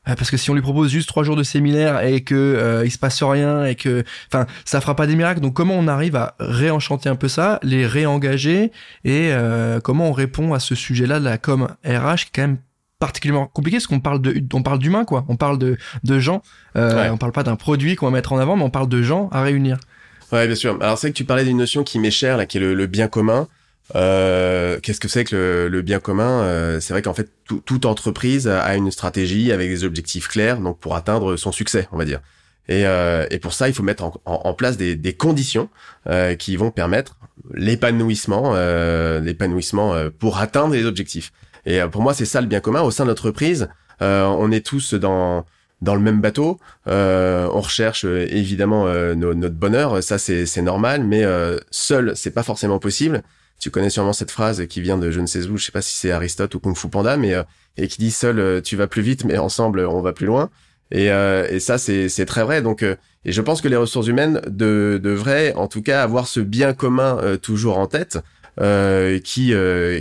parce 0.06 0.32
que 0.32 0.38
si 0.38 0.50
on 0.50 0.54
lui 0.54 0.62
propose 0.62 0.90
juste 0.90 1.08
trois 1.08 1.24
jours 1.24 1.36
de 1.36 1.44
séminaire 1.44 2.02
et 2.04 2.22
que 2.22 2.36
euh, 2.36 2.86
il 2.86 2.92
se 2.92 2.98
passe 2.98 3.22
rien 3.22 3.66
et 3.66 3.76
que 3.76 4.04
enfin 4.32 4.46
ça 4.66 4.82
fera 4.82 4.96
pas 4.96 5.08
des 5.08 5.16
miracles. 5.16 5.42
Donc 5.42 5.54
comment 5.54 5.76
on 5.76 5.88
arrive 5.88 6.16
à 6.16 6.36
réenchanter 6.40 7.10
un 7.10 7.16
peu 7.16 7.28
ça 7.28 7.60
les 7.64 7.86
réengager 7.86 8.72
et 9.04 9.30
euh, 9.32 9.80
comment 9.80 10.10
on 10.10 10.14
répond 10.14 10.54
à 10.54 10.60
ce 10.60 10.76
sujet 10.76 11.06
là 11.06 11.20
de 11.20 11.26
la 11.26 11.38
com 11.38 11.68
RH 11.86 12.16
qui 12.16 12.26
est 12.26 12.30
quand 12.34 12.42
même 12.42 12.58
particulièrement 13.00 13.48
compliqué 13.48 13.78
parce 13.78 13.88
qu'on 13.88 14.00
parle 14.00 14.22
de 14.22 14.44
on 14.54 14.64
parle 14.64 14.80
d'humain 14.80 15.06
quoi. 15.06 15.26
On 15.28 15.36
parle 15.36 15.58
de 15.58 15.78
de 16.04 16.20
gens. 16.20 16.42
Euh, 16.76 17.10
on 17.12 17.18
parle 17.18 17.32
pas 17.32 17.44
d'un 17.44 17.56
produit 17.56 17.96
qu'on 17.96 18.08
va 18.08 18.12
mettre 18.12 18.34
en 18.34 18.40
avant 18.40 18.56
mais 18.56 18.64
on 18.64 18.70
parle 18.70 18.90
de 18.90 19.02
gens 19.02 19.30
à 19.32 19.42
réunir. 19.42 19.78
Ouais 20.32 20.48
bien 20.48 20.56
sûr. 20.56 20.78
Alors 20.82 20.98
c'est 20.98 21.10
que 21.10 21.16
tu 21.16 21.26
parlais 21.26 21.44
d'une 21.46 21.58
notion 21.58 21.84
qui 21.84 22.00
m'est 22.00 22.12
chère 22.12 22.38
là 22.38 22.46
qui 22.46 22.58
est 22.58 22.62
le 22.62 22.88
bien 22.88 23.08
commun 23.08 23.48
euh, 23.96 24.80
Qu'est-ce 24.82 25.00
que 25.00 25.08
c'est 25.08 25.24
que 25.24 25.36
le, 25.36 25.68
le, 25.68 25.82
bien 25.82 26.00
commun 26.00 26.44
euh, 26.44 26.80
C'est 26.80 26.94
vrai 26.94 27.02
qu'en 27.02 27.14
fait, 27.14 27.30
toute 27.66 27.86
entreprise 27.86 28.48
a 28.48 28.76
une 28.76 28.92
stratégie 28.92 29.52
avec 29.52 29.70
des 29.70 29.84
objectifs 29.84 30.28
clairs, 30.28 30.60
donc 30.60 30.80
pour 30.80 30.96
atteindre 30.96 31.36
son 31.38 31.52
succès, 31.52 31.88
on 31.92 31.98
va 31.98 32.06
dire. 32.06 32.22
Et, 32.70 32.86
euh, 32.86 33.26
et 33.32 33.40
pour 33.40 33.54
ça, 33.54 33.68
il 33.68 33.74
faut 33.74 33.84
mettre 33.84 34.04
en, 34.04 34.14
en, 34.26 34.54
place 34.54 34.78
des, 34.78 34.96
des 34.96 35.14
conditions 35.14 35.70
euh, 36.08 36.36
qui 36.36 36.56
vont 36.56 36.70
permettre 36.70 37.18
l'épanouissement, 37.54 38.54
euh, 38.56 39.20
l'épanouissement 39.20 39.96
pour 40.20 40.38
atteindre 40.38 40.76
les 40.76 40.86
objectifs. 40.86 41.34
Et 41.66 41.82
pour 41.92 42.04
moi, 42.04 42.14
c'est 42.14 42.26
ça 42.26 42.42
le 42.42 42.48
bien 42.48 42.60
commun 42.60 42.82
au 42.82 42.92
sein 42.92 43.04
de 43.06 43.10
l'entreprise. 43.10 43.70
on 44.00 44.52
est 44.52 44.66
tous 44.66 44.94
dans 44.94 45.46
dans 45.82 45.96
le 45.96 46.02
même 46.02 46.22
bateau. 46.22 46.60
on 46.86 47.62
recherche 47.62 48.04
évidemment 48.06 48.86
notre 49.16 49.56
bonheur, 49.56 50.04
ça 50.04 50.18
c'est 50.18 50.62
normal, 50.62 51.04
mais 51.04 51.24
seul 51.72 52.14
c'est 52.16 52.32
pas 52.32 52.44
forcément 52.44 52.80
possible. 52.80 53.24
Tu 53.60 53.72
connais 53.72 53.90
sûrement 53.90 54.14
cette 54.14 54.32
phrase 54.32 54.66
qui 54.68 54.82
vient 54.82 54.98
de 54.98 55.12
je 55.12 55.20
ne 55.20 55.26
sais 55.26 55.46
où, 55.48 55.58
je 55.58 55.66
sais 55.66 55.72
pas 55.72 55.82
si 55.82 55.96
c'est 55.96 56.12
Aristote 56.12 56.56
ou 56.56 56.60
Kung 56.60 56.76
Fu 56.76 56.88
Panda, 56.88 57.18
mais 57.18 57.34
euh, 57.34 57.44
et 57.78 57.88
qui 57.88 57.98
dit 57.98 58.12
seul 58.12 58.40
euh, 58.40 58.62
tu 58.62 58.78
vas 58.78 58.88
plus 58.88 59.02
vite, 59.02 59.26
mais 59.26 59.38
ensemble 59.38 59.82
on 59.82 60.02
va 60.02 60.14
plus 60.14 60.26
loin. 60.26 60.50
Et, 60.92 61.12
euh, 61.12 61.46
et 61.50 61.60
ça 61.60 61.78
c'est 61.78 62.26
très 62.26 62.44
vrai. 62.44 62.62
Donc 62.62 62.84
et 62.84 63.32
je 63.32 63.42
pense 63.42 63.62
que 63.62 63.68
les 63.68 63.76
ressources 63.76 64.08
humaines 64.08 64.42
de, 64.48 65.00
devraient 65.04 65.54
en 65.56 65.68
tout 65.68 65.82
cas 65.82 66.02
avoir 66.02 66.28
ce 66.28 66.40
bien 66.40 66.74
commun 66.74 67.38
toujours 67.42 67.78
en 67.78 67.88
tête, 67.88 68.20
qui 69.24 69.54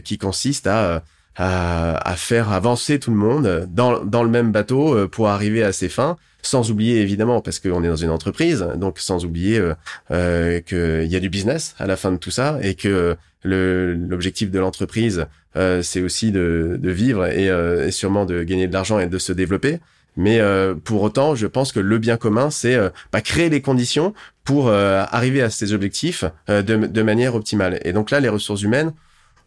qui 0.05 0.19
consiste 0.19 0.67
à 0.67 1.03
à, 1.41 2.15
faire 2.17 2.51
avancer 2.51 2.99
tout 2.99 3.13
le 3.13 3.17
monde 3.17 3.69
dans, 3.71 4.05
dans 4.05 4.25
le 4.25 4.29
même 4.29 4.51
bateau 4.51 5.07
pour 5.09 5.29
arriver 5.29 5.63
à 5.63 5.73
ses 5.73 5.89
fins, 5.89 6.17
sans 6.49 6.71
oublier 6.71 7.01
évidemment, 7.01 7.41
parce 7.41 7.59
qu'on 7.59 7.83
est 7.85 7.89
dans 7.89 7.97
une 7.97 8.11
entreprise, 8.11 8.67
donc 8.77 8.99
sans 8.99 9.25
oublier 9.25 9.63
euh, 10.11 10.61
qu'il 10.61 11.11
y 11.11 11.17
a 11.17 11.21
du 11.21 11.29
business 11.29 11.75
à 11.79 11.87
la 11.87 11.97
fin 11.97 12.11
de 12.13 12.17
tout 12.17 12.31
ça 12.31 12.59
et 12.63 12.75
que 12.75 13.17
l'objectif 13.45 14.51
de 14.51 14.59
l'entreprise, 14.59 15.27
euh, 15.57 15.83
c'est 15.83 16.01
aussi 16.01 16.33
de, 16.33 16.79
de 16.81 16.91
vivre 16.91 17.27
et, 17.27 17.51
euh, 17.51 17.91
sûrement 17.91 18.25
de 18.25 18.43
gagner 18.43 18.67
de 18.69 18.73
l'argent 18.73 18.99
et 18.99 19.07
de 19.07 19.19
se 19.19 19.33
développer. 19.33 19.79
Mais 20.17 20.41
euh, 20.41 20.75
pour 20.75 21.03
autant, 21.03 21.37
je 21.37 21.47
pense 21.47 21.71
que 21.71 21.79
le 21.79 21.99
bien 21.99 22.17
commun, 22.17 22.51
c'est 22.51 22.75
euh, 22.75 22.91
bah, 23.13 23.21
créer 23.21 23.49
les 23.49 23.63
conditions 23.63 24.15
pour 24.45 24.69
euh, 24.69 25.05
arriver 25.11 25.43
à 25.43 25.49
ces 25.49 25.73
objectifs 25.73 26.25
de, 26.49 26.61
de, 26.61 27.03
manière 27.03 27.37
optimale. 27.37 27.79
Et 27.85 27.93
donc 27.93 28.11
là, 28.11 28.19
les 28.19 28.29
ressources 28.29 28.63
humaines 28.63 28.93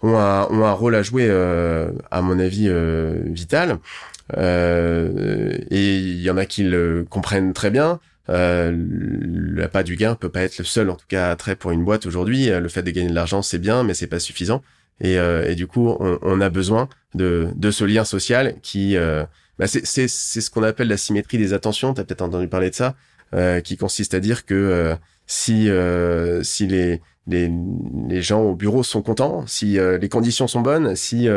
ont 0.01 0.17
un, 0.17 0.49
un 0.49 0.71
rôle 0.73 0.95
à 0.95 1.03
jouer, 1.03 1.29
à 1.29 2.21
mon 2.21 2.39
avis, 2.39 2.69
vital. 3.25 3.77
et 4.37 5.97
il 5.97 6.21
y 6.21 6.29
en 6.29 6.37
a 6.37 6.45
qui 6.45 6.63
le 6.63 7.05
comprennent 7.09 7.53
très 7.53 7.69
bien. 7.69 7.99
Euh, 8.29 8.71
le 8.73 9.67
pas 9.67 9.83
du 9.83 9.95
gain 9.95 10.15
peut 10.15 10.29
pas 10.29 10.41
être 10.41 10.57
le 10.57 10.63
seul, 10.63 10.89
en 10.89 10.95
tout 10.95 11.05
cas, 11.07 11.31
attrait 11.31 11.55
pour 11.55 11.71
une 11.71 11.83
boîte 11.83 12.05
aujourd'hui. 12.05 12.47
Le 12.47 12.69
fait 12.69 12.83
de 12.83 12.91
gagner 12.91 13.09
de 13.09 13.15
l'argent, 13.15 13.41
c'est 13.41 13.59
bien, 13.59 13.83
mais 13.83 13.93
c'est 13.93 14.07
pas 14.07 14.19
suffisant. 14.19 14.61
Et, 15.01 15.15
et, 15.15 15.55
du 15.55 15.67
coup, 15.67 15.95
on, 15.99 16.19
on, 16.21 16.41
a 16.41 16.49
besoin 16.49 16.87
de, 17.15 17.49
de 17.55 17.71
ce 17.71 17.83
lien 17.83 18.05
social 18.05 18.55
qui, 18.61 18.95
bah 19.59 19.67
c'est, 19.67 19.85
c'est, 19.85 20.07
c'est 20.07 20.41
ce 20.41 20.49
qu'on 20.49 20.63
appelle 20.63 20.87
la 20.87 20.97
symétrie 20.97 21.37
des 21.37 21.53
attentions. 21.53 21.93
T'as 21.93 22.03
peut-être 22.03 22.21
entendu 22.21 22.47
parler 22.47 22.69
de 22.69 22.75
ça, 22.75 22.95
qui 23.63 23.77
consiste 23.77 24.13
à 24.13 24.19
dire 24.19 24.45
que 24.45 24.95
si 25.25 25.69
si 26.43 26.67
les 26.67 27.01
les, 27.31 28.21
gens 28.21 28.41
au 28.41 28.55
bureau 28.55 28.83
sont 28.83 29.01
contents, 29.01 29.45
si 29.47 29.77
les 29.79 30.09
conditions 30.09 30.47
sont 30.47 30.61
bonnes, 30.61 30.95
si 30.95 31.27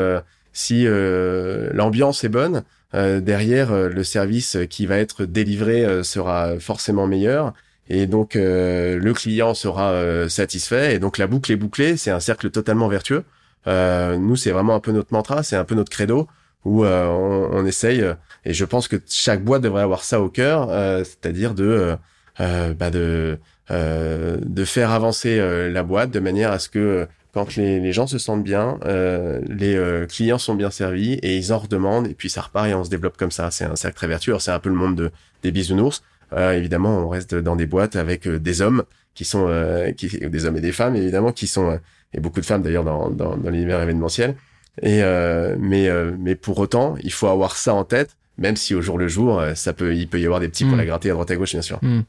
si 0.55 0.87
euh, 0.87 1.69
l'ambiance 1.75 2.25
est 2.25 2.31
bonne, 2.31 2.63
euh, 2.95 3.21
derrière 3.21 3.73
euh, 3.73 3.89
le 3.89 4.05
service 4.05 4.57
qui 4.71 4.87
va 4.87 4.99
être 4.99 5.25
délivré 5.25 6.03
sera 6.05 6.59
forcément 6.61 7.07
meilleur 7.07 7.53
et 7.91 8.07
donc 8.07 8.35
le 8.37 9.13
client 9.13 9.53
sera 9.53 10.27
satisfait 10.31 10.95
et 10.95 10.99
donc 10.99 11.19
la 11.19 11.27
boucle 11.27 11.53
est 11.53 11.57
bouclée. 11.57 11.99
C'est 11.99 12.11
un 12.11 12.21
cercle 12.21 12.49
totalement 12.51 12.89
vertueux. 12.89 13.25
nous, 13.67 14.37
c'est 14.37 14.53
vraiment 14.53 14.75
un 14.75 14.81
peu 14.81 14.93
notre 14.93 15.13
mantra, 15.13 15.43
c'est 15.43 15.57
un 15.57 15.65
peu 15.65 15.75
notre 15.75 15.91
credo 15.91 16.27
où 16.65 16.87
on, 16.87 17.51
on, 17.53 17.67
essaye 17.67 18.03
et 18.47 18.55
je 18.55 18.65
pense 18.65 18.89
que 18.89 18.97
chaque 19.07 19.45
boîte 19.45 19.61
devrait 19.61 19.83
avoir 19.83 20.03
ça 20.03 20.23
au 20.23 20.31
cœur, 20.31 20.71
c'est-à-dire 21.05 21.53
de 21.53 21.95
bah 22.39 22.91
de 22.91 23.39
de 23.71 24.65
faire 24.65 24.91
avancer 24.91 25.39
la 25.71 25.83
boîte 25.83 26.11
de 26.11 26.21
manière 26.21 26.53
à 26.53 26.59
ce 26.59 26.69
que 26.69 27.07
quand 27.35 27.57
les, 27.57 27.81
les, 27.81 27.93
gens 27.93 28.07
se 28.07 28.17
sentent 28.17 28.45
bien, 28.45 28.79
euh, 28.85 29.41
les 29.49 29.75
euh, 29.75 30.07
clients 30.07 30.39
sont 30.39 30.55
bien 30.55 30.71
servis 30.71 31.15
et 31.15 31.37
ils 31.37 31.53
en 31.53 31.59
redemandent 31.59 32.07
et 32.07 32.15
puis 32.15 32.31
ça 32.31 32.43
repart 32.43 32.69
et 32.69 32.75
on 32.75 32.85
se 32.85 32.91
développe 32.91 33.17
comme 33.17 33.33
ça. 33.33 33.51
C'est 33.51 33.65
un 33.65 33.75
cercle 33.75 33.97
très 33.97 34.07
vertueux. 34.07 34.39
C'est 34.39 34.53
un 34.53 34.61
peu 34.61 34.69
le 34.69 34.77
monde 34.77 34.95
de, 34.95 35.11
des 35.43 35.51
bisounours. 35.51 36.03
Euh, 36.33 36.53
évidemment, 36.53 36.97
on 36.99 37.09
reste 37.09 37.35
dans 37.35 37.57
des 37.57 37.67
boîtes 37.67 37.97
avec 37.97 38.29
euh, 38.29 38.39
des 38.39 38.63
hommes 38.63 38.85
qui 39.15 39.25
sont 39.25 39.47
euh, 39.49 39.91
qui, 39.91 40.09
des 40.09 40.45
hommes 40.47 40.57
et 40.57 40.61
des 40.61 40.73
femmes 40.73 40.95
évidemment 40.95 41.33
qui 41.33 41.49
sont 41.49 41.79
et 42.13 42.21
beaucoup 42.21 42.41
de 42.41 42.47
femmes 42.47 42.63
d'ailleurs 42.63 42.85
dans, 42.85 43.11
dans, 43.11 43.37
dans 43.37 43.51
l'univers 43.51 43.83
événementiel. 43.83 44.37
Et 44.83 45.03
mais 45.59 45.89
mais 46.19 46.35
pour 46.35 46.59
autant, 46.59 46.97
il 47.03 47.13
faut 47.13 47.29
avoir 47.29 47.57
ça 47.57 47.75
en 47.75 47.85
tête, 47.85 48.17
même 48.39 48.57
si 48.57 48.75
au 48.75 48.83
jour 48.83 48.99
le 48.99 49.07
jour, 49.07 49.41
ça 49.55 49.73
peut 49.73 49.95
il 49.95 50.09
peut 50.09 50.21
y 50.21 50.25
avoir 50.25 50.41
des 50.41 50.49
petits 50.49 50.65
pour 50.65 50.77
la 50.77 50.83
mmh. 50.83 50.87
gratter 50.87 51.11
à 51.11 51.13
droite 51.13 51.31
à 51.31 51.37
gauche 51.37 51.53
bien 51.53 51.63
sûr. 51.63 51.79
Mmh. 51.81 52.01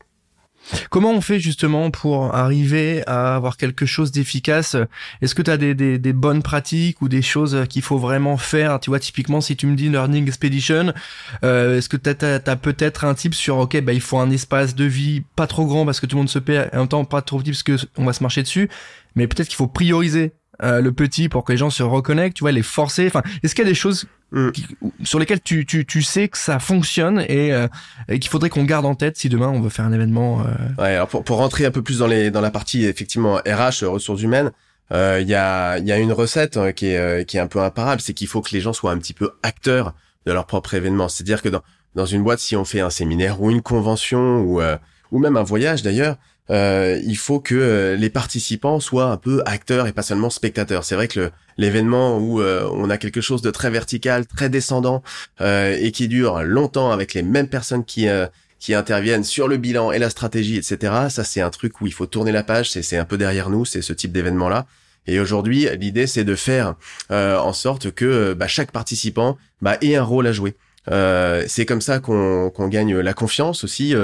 Comment 0.89 1.11
on 1.11 1.21
fait 1.21 1.39
justement 1.39 1.91
pour 1.91 2.33
arriver 2.35 3.03
à 3.07 3.35
avoir 3.35 3.57
quelque 3.57 3.85
chose 3.85 4.11
d'efficace? 4.11 4.75
Est-ce 5.21 5.35
que 5.35 5.41
tu 5.41 5.51
as 5.51 5.57
des, 5.57 5.75
des, 5.75 5.99
des, 5.99 6.13
bonnes 6.13 6.41
pratiques 6.41 7.01
ou 7.01 7.09
des 7.09 7.21
choses 7.21 7.65
qu'il 7.69 7.81
faut 7.81 7.97
vraiment 7.97 8.37
faire? 8.37 8.79
Tu 8.79 8.89
vois, 8.89 8.99
typiquement, 8.99 9.41
si 9.41 9.55
tu 9.55 9.67
me 9.67 9.75
dis 9.75 9.89
Learning 9.89 10.27
Expedition, 10.27 10.93
euh, 11.43 11.77
est-ce 11.77 11.89
que 11.89 11.97
tu 11.97 12.09
as, 12.09 12.55
peut-être 12.55 13.05
un 13.05 13.13
type 13.13 13.35
sur, 13.35 13.57
ok, 13.57 13.79
bah, 13.81 13.93
il 13.93 14.01
faut 14.01 14.17
un 14.17 14.31
espace 14.31 14.75
de 14.75 14.85
vie 14.85 15.23
pas 15.35 15.47
trop 15.47 15.65
grand 15.65 15.85
parce 15.85 15.99
que 15.99 16.05
tout 16.05 16.15
le 16.15 16.21
monde 16.21 16.29
se 16.29 16.39
paie, 16.39 16.69
et 16.71 16.75
en 16.75 16.79
même 16.79 16.87
temps 16.87 17.05
pas 17.05 17.21
trop 17.21 17.39
petit 17.39 17.51
parce 17.51 17.63
que 17.63 17.77
on 17.97 18.05
va 18.05 18.13
se 18.13 18.23
marcher 18.23 18.41
dessus, 18.41 18.69
mais 19.15 19.27
peut-être 19.27 19.47
qu'il 19.47 19.57
faut 19.57 19.67
prioriser 19.67 20.33
euh, 20.63 20.81
le 20.81 20.91
petit 20.91 21.29
pour 21.29 21.43
que 21.43 21.51
les 21.51 21.57
gens 21.57 21.69
se 21.69 21.83
reconnectent, 21.83 22.37
tu 22.37 22.43
vois, 22.43 22.51
les 22.51 22.63
forcer. 22.63 23.07
Enfin, 23.07 23.23
est-ce 23.43 23.55
qu'il 23.55 23.63
y 23.63 23.67
a 23.67 23.69
des 23.69 23.75
choses 23.75 24.07
mm. 24.35 24.51
sur 25.03 25.19
lesquelles 25.19 25.41
tu, 25.41 25.65
tu, 25.65 25.85
tu 25.85 26.01
sais 26.01 26.27
que 26.27 26.37
ça 26.37 26.59
fonctionne 26.59 27.25
et, 27.27 27.51
euh, 27.53 27.67
et 28.07 28.19
qu'il 28.19 28.29
faudrait 28.29 28.49
qu'on 28.49 28.63
garde 28.63 28.85
en 28.85 28.95
tête 28.95 29.17
si 29.17 29.29
demain 29.29 29.47
on 29.49 29.61
veut 29.61 29.69
faire 29.69 29.85
un 29.85 29.93
événement 29.93 30.41
euh... 30.41 30.81
Ouais, 30.81 30.95
alors 30.95 31.07
pour, 31.07 31.23
pour 31.23 31.37
rentrer 31.37 31.65
un 31.65 31.71
peu 31.71 31.81
plus 31.81 31.99
dans 31.99 32.07
les 32.07 32.29
dans 32.31 32.41
la 32.41 32.51
partie 32.51 32.85
effectivement 32.85 33.35
RH 33.37 33.85
ressources 33.85 34.21
humaines, 34.21 34.51
euh, 34.91 35.19
il 35.21 35.27
y 35.27 35.35
a 35.35 35.77
il 35.79 35.87
y 35.87 35.91
a 35.91 35.97
une 35.97 36.13
recette 36.13 36.57
hein, 36.57 36.71
qui 36.71 36.87
est 36.87 37.27
qui 37.27 37.37
est 37.37 37.41
un 37.41 37.47
peu 37.47 37.61
imparable, 37.61 38.01
c'est 38.01 38.13
qu'il 38.13 38.27
faut 38.27 38.41
que 38.41 38.51
les 38.51 38.61
gens 38.61 38.73
soient 38.73 38.91
un 38.91 38.97
petit 38.97 39.13
peu 39.13 39.31
acteurs 39.41 39.95
de 40.25 40.31
leur 40.31 40.45
propre 40.45 40.73
événement. 40.73 41.09
C'est-à-dire 41.09 41.41
que 41.41 41.49
dans 41.49 41.61
dans 41.95 42.05
une 42.05 42.23
boîte, 42.23 42.39
si 42.39 42.55
on 42.55 42.65
fait 42.65 42.81
un 42.81 42.89
séminaire 42.89 43.41
ou 43.41 43.51
une 43.51 43.61
convention 43.61 44.41
ou 44.41 44.61
ou 45.11 45.19
même 45.19 45.37
un 45.37 45.43
voyage 45.43 45.81
d'ailleurs, 45.81 46.17
euh, 46.51 47.01
il 47.03 47.17
faut 47.17 47.39
que 47.39 47.55
euh, 47.55 47.95
les 47.95 48.09
participants 48.09 48.79
soient 48.79 49.05
un 49.05 49.17
peu 49.17 49.41
acteurs 49.45 49.87
et 49.87 49.91
pas 49.91 50.03
seulement 50.03 50.29
spectateurs. 50.29 50.83
C'est 50.83 50.95
vrai 50.95 51.07
que 51.07 51.31
l'événement 51.57 52.17
où 52.17 52.41
euh, 52.41 52.69
on 52.73 52.89
a 52.89 52.97
quelque 52.97 53.21
chose 53.21 53.41
de 53.41 53.49
très 53.49 53.69
vertical, 53.69 54.27
très 54.27 54.49
descendant 54.49 55.01
et 55.39 55.91
qui 55.91 56.07
dure 56.07 56.43
longtemps 56.43 56.91
avec 56.91 57.13
les 57.13 57.23
mêmes 57.23 57.47
personnes 57.47 57.85
qui 57.85 58.07
qui 58.59 58.73
interviennent 58.73 59.23
sur 59.23 59.47
le 59.47 59.57
bilan 59.57 59.91
et 59.91 59.99
la 59.99 60.09
stratégie, 60.09 60.57
etc. 60.57 60.93
Ça, 61.09 61.23
c'est 61.23 61.41
un 61.41 61.49
truc 61.49 61.81
où 61.81 61.87
il 61.87 61.93
faut 61.93 62.05
tourner 62.05 62.31
la 62.31 62.43
page. 62.43 62.71
C'est 62.71 62.97
un 62.97 63.05
peu 63.05 63.17
derrière 63.17 63.49
nous, 63.49 63.65
c'est 63.65 63.81
ce 63.81 63.93
type 63.93 64.11
d'événement-là. 64.11 64.65
Et 65.07 65.19
aujourd'hui, 65.19 65.67
l'idée, 65.79 66.07
c'est 66.07 66.23
de 66.23 66.35
faire 66.35 66.75
en 67.09 67.53
sorte 67.53 67.91
que 67.91 68.33
bah, 68.33 68.47
chaque 68.47 68.71
participant 68.71 69.37
bah, 69.61 69.77
ait 69.81 69.95
un 69.95 70.03
rôle 70.03 70.27
à 70.27 70.31
jouer. 70.31 70.55
C'est 70.87 71.65
comme 71.65 71.81
ça 71.81 71.99
qu'on 71.99 72.67
gagne 72.67 72.97
la 72.97 73.13
confiance 73.13 73.63
aussi 73.63 73.95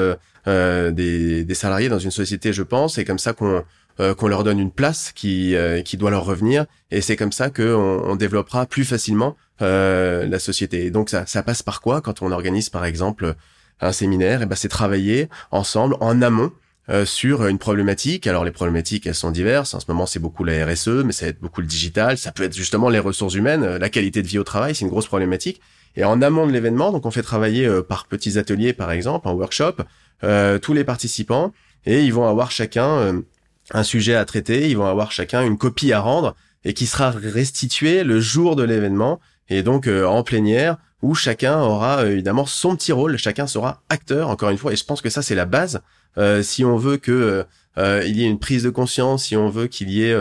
euh, 0.47 0.89
des, 0.89 1.43
des, 1.43 1.53
salariés 1.53 1.87
dans 1.87 1.99
une 1.99 2.09
société, 2.09 2.51
je 2.51 2.63
pense. 2.63 2.95
C'est 2.95 3.05
comme 3.05 3.19
ça 3.19 3.33
qu'on 3.33 3.63
euh, 3.99 4.15
leur 4.27 4.43
donne 4.43 4.59
une 4.59 4.71
place 4.71 5.11
qui 5.13 5.55
euh, 5.55 5.83
qui 5.83 5.97
doit 5.97 6.09
leur 6.09 6.25
revenir, 6.25 6.65
et 6.89 7.01
c'est 7.01 7.15
comme 7.15 7.31
ça 7.31 7.51
qu'on 7.51 8.01
on 8.05 8.15
développera 8.15 8.65
plus 8.65 8.85
facilement 8.85 9.37
la 9.59 10.39
société. 10.39 10.89
Donc 10.89 11.11
ça, 11.11 11.27
ça 11.27 11.43
passe 11.43 11.61
par 11.61 11.81
quoi 11.81 12.01
quand 12.01 12.23
on 12.23 12.31
organise 12.31 12.71
par 12.71 12.83
exemple 12.83 13.35
un 13.79 13.91
séminaire? 13.91 14.39
Et 14.39 14.43
eh 14.43 14.47
ben 14.47 14.55
c'est 14.55 14.69
travailler 14.69 15.29
ensemble 15.51 15.95
en 15.99 16.23
amont 16.23 16.51
sur 17.05 17.45
une 17.45 17.59
problématique. 17.59 18.25
Alors 18.25 18.43
les 18.43 18.51
problématiques, 18.51 19.05
elles 19.05 19.13
sont 19.13 19.29
diverses. 19.29 19.75
En 19.75 19.79
ce 19.79 19.85
moment, 19.87 20.07
c'est 20.07 20.17
beaucoup 20.19 20.43
la 20.43 20.65
RSE, 20.65 21.03
mais 21.05 21.11
ça 21.11 21.25
va 21.25 21.29
être 21.29 21.39
beaucoup 21.39 21.61
le 21.61 21.67
digital. 21.67 22.17
Ça 22.17 22.31
peut 22.31 22.41
être 22.41 22.55
justement 22.55 22.89
les 22.89 22.97
ressources 22.97 23.35
humaines, 23.35 23.77
la 23.77 23.89
qualité 23.89 24.23
de 24.23 24.27
vie 24.27 24.39
au 24.39 24.43
travail, 24.43 24.73
c'est 24.73 24.83
une 24.83 24.89
grosse 24.89 25.05
problématique. 25.05 25.61
Et 25.95 26.03
en 26.03 26.21
amont 26.21 26.47
de 26.47 26.51
l'événement, 26.51 26.91
donc 26.91 27.05
on 27.05 27.11
fait 27.11 27.21
travailler 27.21 27.69
par 27.87 28.05
petits 28.05 28.37
ateliers, 28.37 28.73
par 28.73 28.91
exemple, 28.91 29.27
en 29.27 29.33
workshop, 29.33 29.75
euh, 30.23 30.59
tous 30.59 30.73
les 30.73 30.83
participants 30.83 31.51
et 31.87 32.03
ils 32.03 32.13
vont 32.13 32.27
avoir 32.27 32.51
chacun 32.51 32.87
euh, 32.87 33.21
un 33.71 33.81
sujet 33.81 34.13
à 34.13 34.23
traiter, 34.23 34.69
ils 34.69 34.77
vont 34.77 34.85
avoir 34.85 35.11
chacun 35.11 35.43
une 35.43 35.57
copie 35.57 35.93
à 35.93 35.99
rendre 35.99 36.35
et 36.63 36.75
qui 36.75 36.85
sera 36.85 37.09
restituée 37.09 38.03
le 38.03 38.19
jour 38.19 38.55
de 38.55 38.61
l'événement 38.61 39.19
et 39.49 39.63
donc 39.63 39.87
euh, 39.87 40.05
en 40.05 40.21
plénière 40.21 40.77
où 41.01 41.15
chacun 41.15 41.59
aura 41.59 42.05
évidemment 42.05 42.45
son 42.45 42.75
petit 42.75 42.91
rôle, 42.91 43.17
chacun 43.17 43.47
sera 43.47 43.81
acteur 43.89 44.29
encore 44.29 44.51
une 44.51 44.59
fois 44.59 44.73
et 44.73 44.75
je 44.75 44.85
pense 44.85 45.01
que 45.01 45.09
ça 45.09 45.23
c'est 45.23 45.33
la 45.33 45.45
base 45.45 45.81
si 46.43 46.63
on 46.65 46.75
veut 46.75 46.97
que 46.97 47.45
il 47.77 48.17
y 48.17 48.23
ait 48.23 48.27
une 48.27 48.37
prise 48.37 48.63
de 48.63 48.69
conscience, 48.69 49.23
si 49.23 49.37
on 49.37 49.49
veut 49.49 49.67
qu'il 49.67 49.89
y 49.89 50.03
ait 50.03 50.15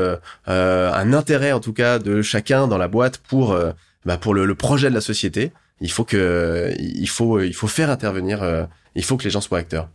un 0.47 1.13
intérêt 1.13 1.53
en 1.53 1.61
tout 1.61 1.75
cas 1.75 1.99
de 1.99 2.23
chacun 2.23 2.69
dans 2.69 2.79
la 2.79 2.89
boîte 2.89 3.19
pour 3.19 3.59
bah, 4.05 4.17
pour 4.17 4.35
le, 4.35 4.45
le, 4.45 4.55
projet 4.55 4.89
de 4.89 4.95
la 4.95 5.01
société, 5.01 5.53
il 5.81 5.91
faut 5.91 6.05
que 6.05 6.75
il 6.79 7.09
faut 7.09 7.41
il 7.41 7.55
faut 7.55 7.69
faire 7.69 7.91
intervenir 7.91 8.69
il 8.95 9.05
faut 9.05 9.17
que 9.17 9.25
les 9.25 9.31
gens 9.31 9.41
soient 9.41 9.59
acteurs. 9.59 9.89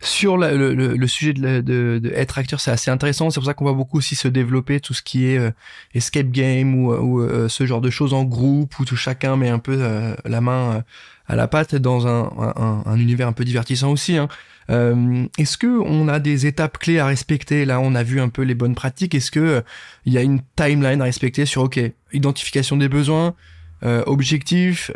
Sur 0.00 0.36
le, 0.36 0.56
le, 0.74 0.96
le, 0.96 1.06
sujet 1.06 1.32
de, 1.32 1.60
de, 1.60 2.00
de, 2.02 2.10
être 2.14 2.38
acteur, 2.38 2.60
c'est 2.60 2.72
assez 2.72 2.90
intéressant. 2.90 3.30
C'est 3.30 3.38
pour 3.38 3.46
ça 3.46 3.54
qu'on 3.54 3.64
voit 3.64 3.74
beaucoup 3.74 3.98
aussi 3.98 4.16
se 4.16 4.26
développer 4.26 4.80
tout 4.80 4.94
ce 4.94 5.02
qui 5.02 5.26
est 5.26 5.38
euh, 5.38 5.52
escape 5.94 6.30
game 6.30 6.74
ou, 6.74 6.92
ou 6.92 7.20
euh, 7.20 7.48
ce 7.48 7.66
genre 7.66 7.80
de 7.80 7.90
choses 7.90 8.12
en 8.12 8.24
groupe 8.24 8.78
où 8.80 8.84
tout 8.84 8.96
chacun 8.96 9.36
met 9.36 9.48
un 9.48 9.60
peu 9.60 9.76
euh, 9.80 10.14
la 10.24 10.40
main 10.40 10.82
à 11.28 11.36
la 11.36 11.46
pâte 11.46 11.76
dans 11.76 12.08
un, 12.08 12.24
un, 12.56 12.82
un, 12.84 12.96
univers 12.96 13.28
un 13.28 13.32
peu 13.32 13.44
divertissant 13.44 13.92
aussi. 13.92 14.16
Hein. 14.16 14.28
Est-ce 14.70 15.58
que 15.58 15.66
on 15.66 16.08
a 16.08 16.20
des 16.20 16.46
étapes 16.46 16.78
clés 16.78 16.98
à 16.98 17.06
respecter? 17.06 17.64
Là, 17.64 17.80
on 17.80 17.94
a 17.94 18.02
vu 18.02 18.20
un 18.20 18.28
peu 18.28 18.42
les 18.42 18.54
bonnes 18.54 18.74
pratiques. 18.74 19.14
Est-ce 19.14 19.30
que 19.30 19.62
il 20.06 20.12
y 20.12 20.18
a 20.18 20.22
une 20.22 20.40
timeline 20.56 21.00
à 21.00 21.04
respecter 21.04 21.44
sur 21.44 21.62
OK, 21.62 21.80
identification 22.12 22.76
des 22.76 22.88
besoins, 22.88 23.34
objectifs. 23.82 24.90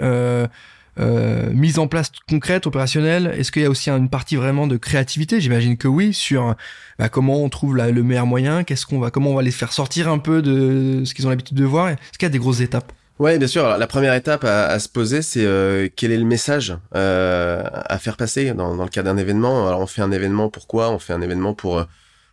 Euh, 1.00 1.50
mise 1.52 1.78
en 1.80 1.88
place 1.88 2.12
concrète, 2.28 2.66
opérationnelle? 2.66 3.34
Est-ce 3.36 3.50
qu'il 3.50 3.62
y 3.62 3.64
a 3.64 3.70
aussi 3.70 3.90
une 3.90 4.08
partie 4.08 4.36
vraiment 4.36 4.66
de 4.66 4.76
créativité? 4.76 5.40
J'imagine 5.40 5.76
que 5.76 5.88
oui, 5.88 6.14
sur 6.14 6.54
bah, 6.98 7.08
comment 7.08 7.42
on 7.42 7.48
trouve 7.48 7.76
le 7.76 8.02
meilleur 8.02 8.26
moyen, 8.26 8.62
qu'est-ce 8.64 8.86
qu'on 8.86 9.00
va, 9.00 9.10
comment 9.10 9.30
on 9.30 9.34
va 9.34 9.42
les 9.42 9.50
faire 9.50 9.72
sortir 9.72 10.08
un 10.08 10.18
peu 10.18 10.40
de 10.40 11.02
ce 11.04 11.14
qu'ils 11.14 11.26
ont 11.26 11.30
l'habitude 11.30 11.56
de 11.56 11.64
voir? 11.64 11.88
Est-ce 11.88 12.18
qu'il 12.18 12.26
y 12.26 12.26
a 12.26 12.30
des 12.30 12.38
grosses 12.38 12.60
étapes? 12.60 12.92
Ouais, 13.18 13.38
bien 13.38 13.46
sûr. 13.46 13.64
Alors, 13.64 13.78
la 13.78 13.86
première 13.86 14.14
étape 14.14 14.44
à, 14.44 14.66
à 14.66 14.78
se 14.78 14.88
poser, 14.88 15.22
c'est 15.22 15.44
euh, 15.44 15.88
quel 15.94 16.10
est 16.10 16.16
le 16.18 16.24
message 16.24 16.76
euh, 16.96 17.62
à 17.72 17.98
faire 17.98 18.16
passer 18.16 18.52
dans, 18.54 18.74
dans 18.74 18.82
le 18.82 18.90
cas 18.90 19.02
d'un 19.04 19.16
événement. 19.16 19.68
Alors, 19.68 19.80
on 19.80 19.86
fait 19.86 20.02
un 20.02 20.10
événement 20.10 20.48
pourquoi 20.50 20.90
On 20.90 20.98
fait 20.98 21.12
un 21.12 21.22
événement 21.22 21.54
pour 21.54 21.78
euh, 21.78 21.84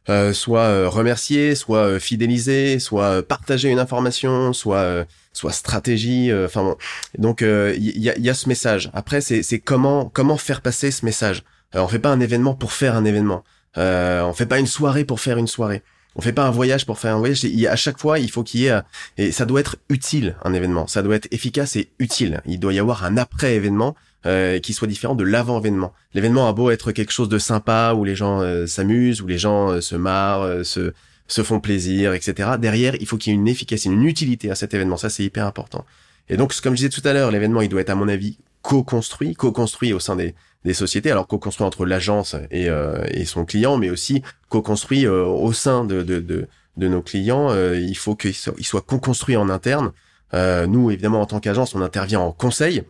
euh, 0.10 0.34
soit 0.34 0.62
euh, 0.62 0.90
remercier, 0.90 1.54
soit 1.54 1.86
euh, 1.86 2.00
fidéliser, 2.00 2.80
soit 2.80 3.22
partager 3.22 3.70
une 3.70 3.78
information, 3.78 4.52
soit 4.54 5.06
soit 5.34 5.52
stratégie. 5.52 6.32
Enfin 6.34 6.64
bon. 6.64 6.76
donc 7.18 7.42
il 7.42 8.00
y 8.00 8.10
a, 8.10 8.18
y, 8.18 8.30
a, 8.30 8.34
ce 8.34 8.50
message. 8.50 8.90
Après 8.94 9.22
c'est 9.22 9.60
comment 9.60 10.10
comment 10.10 10.38
faire 10.38 10.62
passer 10.62 10.92
ce 10.92 11.06
message? 11.06 11.44
on 11.74 11.88
fait 11.88 12.00
pas 12.00 12.10
un 12.10 12.20
événement 12.20 12.54
pour 12.54 12.74
faire 12.74 12.96
un 12.96 13.06
événement. 13.06 13.44
On 13.78 14.34
fait 14.34 14.46
pas 14.48 14.60
une 14.60 14.68
soirée 14.68 15.06
pour 15.06 15.20
faire 15.20 15.38
une 15.38 15.48
soirée. 15.48 15.84
On 16.16 16.22
fait 16.22 16.34
pas 16.34 16.46
un 16.46 16.52
voyage 16.52 16.86
pour 16.86 17.00
faire 17.00 17.16
un 17.16 17.20
voyage. 17.20 17.44
Il, 17.44 17.68
à 17.68 17.76
chaque 17.76 17.98
fois, 17.98 18.20
il 18.20 18.30
faut 18.30 18.44
qu'il 18.44 18.62
y 18.62 18.68
ait 18.68 18.80
et 19.18 19.32
ça 19.32 19.46
doit 19.46 19.60
être 19.60 19.78
utile 19.90 20.36
un 20.44 20.54
événement. 20.54 20.88
Ça 20.88 21.04
doit 21.04 21.16
être 21.16 21.28
efficace 21.32 21.76
et 21.76 21.90
utile. 22.00 22.42
Il 22.46 22.60
doit 22.60 22.74
y 22.74 22.80
avoir 22.80 23.06
un 23.06 23.18
après 23.18 23.56
événement 23.56 23.96
euh, 24.26 24.60
qui 24.60 24.74
soit 24.74 24.88
différent 24.88 25.16
de 25.16 25.24
l'avant-événement. 25.24 25.94
L'événement 26.14 26.48
a 26.48 26.54
beau 26.54 26.70
être 26.70 26.92
quelque 26.92 27.12
chose 27.12 27.30
de 27.30 27.40
sympa 27.40 27.94
où 27.96 28.04
les 28.04 28.16
gens 28.16 28.42
euh, 28.42 28.68
s'amusent, 28.68 29.22
où 29.22 29.28
les 29.28 29.38
gens 29.38 29.70
euh, 29.70 29.82
se 29.82 29.96
marrent, 29.96 30.44
euh, 30.44 30.64
se 30.64 30.94
se 31.32 31.44
font 31.44 31.60
plaisir, 31.60 32.14
etc. 32.14 32.52
Derrière, 32.60 32.96
il 33.00 33.08
faut 33.08 33.18
qu'il 33.18 33.32
y 33.32 33.36
ait 33.36 33.40
une 33.40 33.48
efficacité, 33.48 33.94
une 33.94 34.04
utilité 34.04 34.52
à 34.52 34.56
cet 34.56 34.74
événement. 34.74 34.98
Ça, 34.98 35.10
c'est 35.10 35.24
hyper 35.24 35.48
important. 35.48 35.86
Et 36.30 36.38
donc, 36.38 36.54
comme 36.62 36.74
je 36.74 36.86
disais 36.86 36.90
tout 36.90 37.08
à 37.08 37.14
l'heure, 37.14 37.32
l'événement, 37.32 37.62
il 37.62 37.70
doit 37.70 37.82
être, 37.82 37.90
à 37.90 37.96
mon 37.96 38.08
avis, 38.08 38.38
co-construit, 38.62 39.34
co-construit 39.34 39.94
au 39.94 40.00
sein 40.00 40.16
des, 40.16 40.36
des 40.66 40.74
sociétés. 40.74 41.12
Alors 41.12 41.28
co-construit 41.28 41.66
entre 41.66 41.86
l'agence 41.86 42.36
et, 42.52 42.70
euh, 42.70 43.04
et 43.10 43.26
son 43.26 43.46
client, 43.46 43.78
mais 43.78 43.90
aussi 43.90 44.22
co-construit 44.50 45.06
euh, 45.06 45.24
au 45.26 45.54
sein 45.54 45.86
de, 45.86 46.04
de, 46.04 46.20
de, 46.20 46.48
de 46.78 46.88
nos 46.88 47.02
clients. 47.02 47.50
Euh, 47.52 47.80
il 47.80 47.98
faut 47.98 48.16
qu'il 48.16 48.34
soit, 48.34 48.54
il 48.58 48.66
soit 48.66 48.82
co-construit 48.82 49.36
en 49.36 49.50
interne. 49.50 49.92
nous, 50.34 50.92
évidemment, 50.92 51.22
en 51.22 51.26
tant 51.26 51.40
qu'agence, 51.40 51.76
on 51.76 51.82
intervient 51.82 52.22
en 52.22 52.32
conseil, 52.32 52.84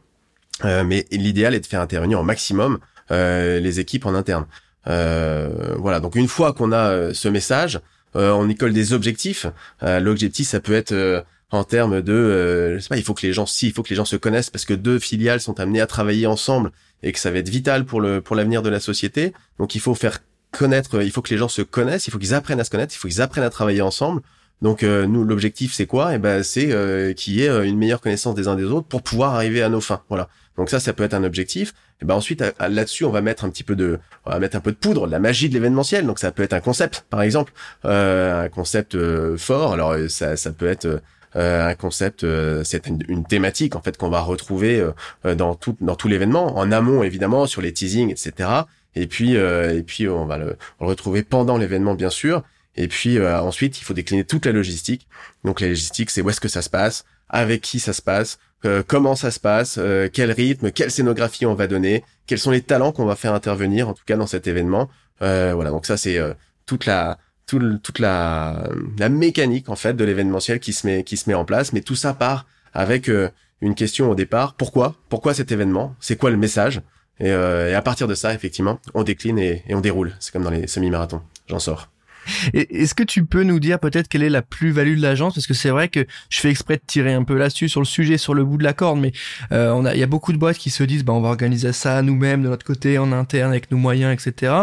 mais 0.63 1.07
l'idéal 1.11 1.55
est 1.55 1.59
de 1.59 1.65
faire 1.65 1.81
intervenir 1.81 2.19
au 2.19 2.23
maximum 2.23 2.77
les 3.09 3.79
équipes 3.79 4.05
en 4.05 4.13
interne. 4.13 4.45
voilà. 4.85 5.99
Donc 5.99 6.15
une 6.15 6.27
fois 6.27 6.53
qu'on 6.53 6.71
a 6.71 7.15
ce 7.15 7.27
message, 7.29 7.81
on 8.13 8.47
y 8.47 8.55
colle 8.55 8.73
des 8.73 8.93
objectifs. 8.93 9.47
L'objectif, 9.81 10.49
ça 10.49 10.59
peut 10.59 10.75
être 10.75 11.25
en 11.51 11.63
termes 11.63 12.01
de, 12.01 12.13
euh, 12.13 12.75
je 12.75 12.79
sais 12.79 12.89
pas, 12.89 12.97
il 12.97 13.03
faut 13.03 13.13
que 13.13 13.25
les 13.25 13.33
gens, 13.33 13.45
si, 13.45 13.67
il 13.67 13.73
faut 13.73 13.83
que 13.83 13.89
les 13.89 13.95
gens 13.95 14.05
se 14.05 14.15
connaissent 14.15 14.49
parce 14.49 14.65
que 14.65 14.73
deux 14.73 14.99
filiales 14.99 15.41
sont 15.41 15.59
amenées 15.59 15.81
à 15.81 15.87
travailler 15.87 16.25
ensemble 16.25 16.71
et 17.03 17.11
que 17.11 17.19
ça 17.19 17.29
va 17.29 17.39
être 17.39 17.49
vital 17.49 17.85
pour 17.85 17.99
le 17.99 18.21
pour 18.21 18.35
l'avenir 18.35 18.61
de 18.61 18.69
la 18.69 18.79
société. 18.79 19.33
Donc 19.59 19.75
il 19.75 19.81
faut 19.81 19.95
faire 19.95 20.19
connaître, 20.51 21.01
il 21.01 21.11
faut 21.11 21.21
que 21.21 21.29
les 21.29 21.37
gens 21.37 21.49
se 21.49 21.61
connaissent, 21.61 22.07
il 22.07 22.11
faut 22.11 22.19
qu'ils 22.19 22.33
apprennent 22.33 22.59
à 22.59 22.63
se 22.63 22.69
connaître, 22.69 22.93
il 22.95 22.97
faut 22.97 23.07
qu'ils 23.07 23.21
apprennent 23.21 23.43
à 23.43 23.49
travailler 23.49 23.81
ensemble. 23.81 24.21
Donc 24.61 24.83
euh, 24.83 25.07
nous, 25.07 25.23
l'objectif 25.23 25.73
c'est 25.73 25.87
quoi? 25.87 26.13
Eh 26.15 26.19
ben 26.19 26.43
c'est 26.43 26.71
euh, 26.71 27.13
qu'il 27.13 27.33
y 27.33 27.43
ait 27.43 27.49
euh, 27.49 27.65
une 27.65 27.77
meilleure 27.77 27.99
connaissance 27.99 28.35
des 28.35 28.47
uns 28.47 28.55
des 28.55 28.65
autres 28.65 28.87
pour 28.87 29.01
pouvoir 29.01 29.33
arriver 29.35 29.61
à 29.61 29.69
nos 29.69 29.81
fins. 29.81 30.03
Voilà. 30.09 30.29
Donc 30.57 30.69
ça, 30.69 30.79
ça 30.79 30.93
peut 30.93 31.03
être 31.03 31.13
un 31.15 31.23
objectif. 31.23 31.69
Et 31.69 32.03
eh 32.03 32.05
ben 32.05 32.15
ensuite 32.15 32.43
là-dessus, 32.59 33.05
on 33.05 33.11
va 33.11 33.21
mettre 33.21 33.45
un 33.45 33.49
petit 33.49 33.63
peu 33.63 33.75
de, 33.75 33.99
on 34.25 34.31
va 34.31 34.39
mettre 34.39 34.55
un 34.55 34.59
peu 34.59 34.71
de 34.71 34.77
poudre, 34.77 35.05
de 35.07 35.11
la 35.11 35.19
magie 35.19 35.49
de 35.49 35.53
l'événementiel. 35.53 36.05
Donc 36.05 36.19
ça 36.19 36.31
peut 36.31 36.43
être 36.43 36.53
un 36.53 36.59
concept, 36.59 37.05
par 37.09 37.21
exemple, 37.21 37.53
un 37.83 38.49
concept 38.49 38.97
fort. 39.37 39.73
Alors 39.73 39.95
ça, 40.09 40.35
ça 40.35 40.51
peut 40.51 40.67
être 40.67 40.85
euh, 40.85 40.99
un 41.35 41.75
concept, 41.75 42.23
euh, 42.23 42.63
c'est 42.63 42.87
une, 42.87 43.25
thématique 43.25 43.75
en 43.75 43.81
fait 43.81 43.97
qu'on 43.97 44.09
va 44.09 44.21
retrouver 44.21 44.85
euh, 45.25 45.35
dans 45.35 45.55
tout 45.55 45.77
dans 45.79 45.95
tout 45.95 46.07
l'événement, 46.07 46.57
en 46.57 46.71
amont 46.71 47.03
évidemment 47.03 47.45
sur 47.45 47.61
les 47.61 47.71
teasings, 47.73 48.09
etc. 48.09 48.49
Et 48.95 49.07
puis 49.07 49.35
et 49.35 49.83
puis 49.83 50.07
on 50.09 50.25
va 50.25 50.37
le, 50.37 50.57
retrouver 50.79 51.23
pendant 51.23 51.57
l'événement 51.57 51.95
bien 51.95 52.09
sûr. 52.09 52.43
Et 52.75 52.87
puis 52.87 53.21
ensuite, 53.21 53.79
il 53.79 53.83
faut 53.83 53.93
décliner 53.93 54.23
toute 54.23 54.45
la 54.45 54.53
logistique. 54.53 55.07
Donc 55.43 55.59
la 55.59 55.67
logistique, 55.67 56.09
c'est 56.09 56.21
où 56.21 56.29
est-ce 56.29 56.39
que 56.39 56.47
ça 56.47 56.61
se 56.61 56.69
passe, 56.69 57.03
avec 57.27 57.61
qui 57.61 57.79
ça 57.79 57.91
se 57.91 58.01
passe, 58.01 58.39
comment 58.87 59.15
ça 59.15 59.29
se 59.31 59.39
passe, 59.39 59.79
quel 60.13 60.31
rythme, 60.31 60.71
quelle 60.71 60.91
scénographie 60.91 61.45
on 61.45 61.53
va 61.53 61.67
donner, 61.67 62.03
quels 62.27 62.39
sont 62.39 62.51
les 62.51 62.61
talents 62.61 62.93
qu'on 62.93 63.05
va 63.05 63.15
faire 63.15 63.33
intervenir, 63.33 63.89
en 63.89 63.93
tout 63.93 64.03
cas 64.05 64.15
dans 64.15 64.27
cet 64.27 64.47
événement. 64.47 64.89
voilà, 65.19 65.69
donc 65.69 65.85
ça 65.85 65.97
c'est 65.97 66.19
toute 66.65 66.85
la 66.85 67.17
toute 67.59 67.99
la, 67.99 68.69
la 68.97 69.09
mécanique 69.09 69.69
en 69.69 69.75
fait 69.75 69.93
de 69.93 70.03
l'événementiel 70.03 70.59
qui 70.59 70.73
se 70.73 70.85
met 70.87 71.03
qui 71.03 71.17
se 71.17 71.29
met 71.29 71.35
en 71.35 71.45
place. 71.45 71.73
Mais 71.73 71.81
tout 71.81 71.95
ça 71.95 72.13
part 72.13 72.45
avec 72.73 73.09
euh, 73.09 73.29
une 73.61 73.75
question 73.75 74.09
au 74.09 74.15
départ 74.15 74.55
pourquoi? 74.55 74.95
Pourquoi 75.09 75.33
cet 75.33 75.51
événement? 75.51 75.95
C'est 75.99 76.15
quoi 76.15 76.31
le 76.31 76.37
message? 76.37 76.81
Et, 77.19 77.31
euh, 77.31 77.69
et, 77.69 77.75
à 77.75 77.81
partir 77.83 78.07
de 78.07 78.15
ça, 78.15 78.33
effectivement, 78.33 78.79
on 78.95 79.03
décline 79.03 79.37
et 79.37 79.63
on 79.69 79.81
déroule. 79.81 80.13
C'est 80.19 80.31
comme 80.31 80.43
dans 80.43 80.49
les 80.49 80.65
semi-marathons. 80.65 81.21
J'en 81.47 81.59
sors. 81.59 81.89
Est-ce 82.53 82.93
que 82.93 83.03
tu 83.03 83.25
peux 83.25 83.43
nous 83.43 83.59
dire 83.59 83.79
peut-être 83.79 84.07
quelle 84.07 84.23
est 84.23 84.29
la 84.29 84.41
plus-value 84.41 84.97
de 84.97 85.01
l'agence? 85.01 85.33
Parce 85.33 85.47
que 85.47 85.53
c'est 85.53 85.69
vrai 85.69 85.89
que 85.89 86.05
je 86.29 86.39
fais 86.39 86.49
exprès 86.49 86.77
de 86.77 86.83
tirer 86.85 87.13
un 87.13 87.23
peu 87.23 87.37
là-dessus 87.37 87.69
sur 87.69 87.81
le 87.81 87.85
sujet, 87.85 88.17
sur 88.17 88.33
le 88.33 88.43
bout 88.43 88.57
de 88.57 88.63
la 88.63 88.73
corde, 88.73 88.99
mais 88.99 89.11
euh, 89.51 89.71
on 89.71 89.85
a, 89.85 89.93
il 89.93 89.99
y 89.99 90.03
a 90.03 90.07
beaucoup 90.07 90.33
de 90.33 90.37
boîtes 90.37 90.57
qui 90.57 90.69
se 90.69 90.83
disent, 90.83 91.03
bah, 91.03 91.13
on 91.13 91.21
va 91.21 91.29
organiser 91.29 91.73
ça 91.73 92.01
nous-mêmes 92.01 92.43
de 92.43 92.49
notre 92.49 92.65
côté, 92.65 92.97
en 92.97 93.11
interne, 93.11 93.51
avec 93.51 93.71
nos 93.71 93.77
moyens, 93.77 94.13
etc. 94.13 94.53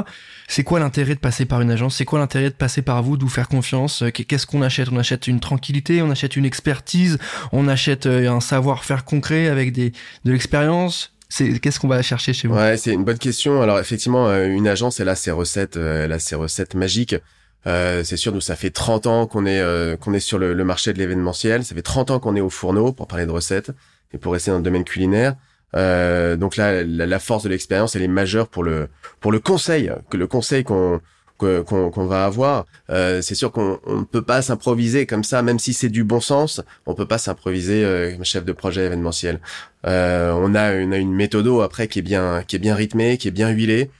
C'est 0.47 0.65
quoi 0.65 0.81
l'intérêt 0.81 1.15
de 1.15 1.21
passer 1.21 1.45
par 1.45 1.61
une 1.61 1.71
agence? 1.71 1.97
C'est 1.97 2.05
quoi 2.05 2.19
l'intérêt 2.19 2.51
de 2.51 2.55
passer 2.55 2.83
par 2.83 3.03
vous, 3.03 3.17
de 3.17 3.23
vous 3.23 3.29
faire 3.29 3.49
confiance? 3.49 4.05
Qu'est-ce 4.13 4.47
qu'on 4.47 4.63
achète? 4.63 4.89
On 4.91 4.99
achète 4.99 5.27
une 5.27 5.41
tranquillité, 5.41 6.03
on 6.03 6.11
achète 6.11 6.37
une 6.37 6.45
expertise, 6.45 7.19
on 7.53 7.69
achète 7.69 8.07
euh, 8.07 8.31
un 8.31 8.41
savoir-faire 8.41 9.05
concret 9.05 9.49
avec 9.49 9.73
des 9.73 9.93
de 10.25 10.33
l'expérience? 10.33 11.13
Qu'est-ce 11.31 11.79
qu'on 11.79 11.89
va 11.89 12.01
chercher 12.01 12.33
chez 12.33 12.49
vous? 12.49 12.55
Ouais, 12.55 12.77
c'est 12.79 12.93
une 12.93 13.05
bonne 13.05 13.19
question. 13.19 13.61
Alors 13.61 13.79
effectivement, 13.79 14.29
euh, 14.29 14.47
une 14.47 14.67
agence, 14.67 14.99
elle 14.99 15.11
a 15.11 15.15
ses 15.15 15.31
recettes, 15.31 15.77
elle 15.77 16.13
a 16.13 16.19
ses 16.19 16.37
recettes 16.37 16.75
magiques. 16.75 17.17
Euh, 17.67 18.03
c'est 18.05 18.17
sûr, 18.17 18.33
nous, 18.33 18.41
ça 18.41 18.57
fait 18.57 18.71
30 18.71 19.07
ans 19.07 19.27
qu'on 19.27 19.45
est, 19.47 19.61
euh, 19.61 19.97
qu'on 19.97 20.15
est 20.15 20.21
sur 20.21 20.39
le, 20.39 20.55
marché 20.65 20.93
de 20.93 20.99
l'événementiel. 20.99 21.65
Ça 21.65 21.75
fait 21.75 21.83
30 21.83 22.11
ans 22.11 22.21
qu'on 22.21 22.37
est 22.37 22.41
au 22.41 22.51
fourneau 22.51 22.93
pour 22.93 23.07
parler 23.07 23.27
de 23.27 23.31
recettes 23.31 23.73
et 24.13 24.19
pour 24.19 24.33
rester 24.33 24.51
dans 24.51 24.59
le 24.59 24.63
domaine 24.63 24.85
culinaire. 24.85 25.37
Euh, 25.77 26.37
donc 26.37 26.57
là, 26.57 26.83
la, 26.83 27.19
force 27.19 27.45
de 27.45 27.49
l'expérience, 27.49 27.95
elle 27.95 28.03
est 28.03 28.09
majeure 28.09 28.49
pour 28.49 28.65
le, 28.65 28.89
pour 29.21 29.33
le 29.33 29.41
conseil, 29.41 29.93
que 30.09 30.17
le 30.17 30.27
conseil 30.27 30.65
qu'on, 30.65 31.01
qu'on 31.37 32.07
va 32.07 32.25
avoir. 32.25 32.65
c'est 32.89 33.35
sûr 33.35 33.53
qu'on 33.53 33.79
ne 33.87 34.05
peut 34.05 34.23
pas 34.23 34.41
s'improviser 34.41 35.05
comme 35.05 35.25
ça, 35.25 35.43
même 35.43 35.59
si 35.59 35.75
c'est 35.75 35.91
du 35.91 36.05
bon 36.05 36.21
sens. 36.21 36.63
On 36.87 36.95
peut 36.95 37.07
pas 37.07 37.19
s'improviser 37.19 38.13
comme 38.15 38.25
chef 38.25 38.45
de 38.45 38.53
projet 38.53 38.87
événementiel. 38.87 39.41
on 39.85 40.55
a 40.55 40.73
une, 40.73 40.95
une 40.95 41.13
méthodo 41.13 41.61
après 41.61 41.87
qui 41.87 41.99
est 41.99 42.03
bien, 42.03 42.43
qui 42.47 42.57
est 42.57 42.61
bien 42.61 42.75
rythmée, 42.75 43.19
qui 43.19 43.29
est 43.29 43.33
bien 43.33 43.51
huilée, 43.51 43.91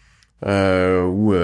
où 0.47 1.35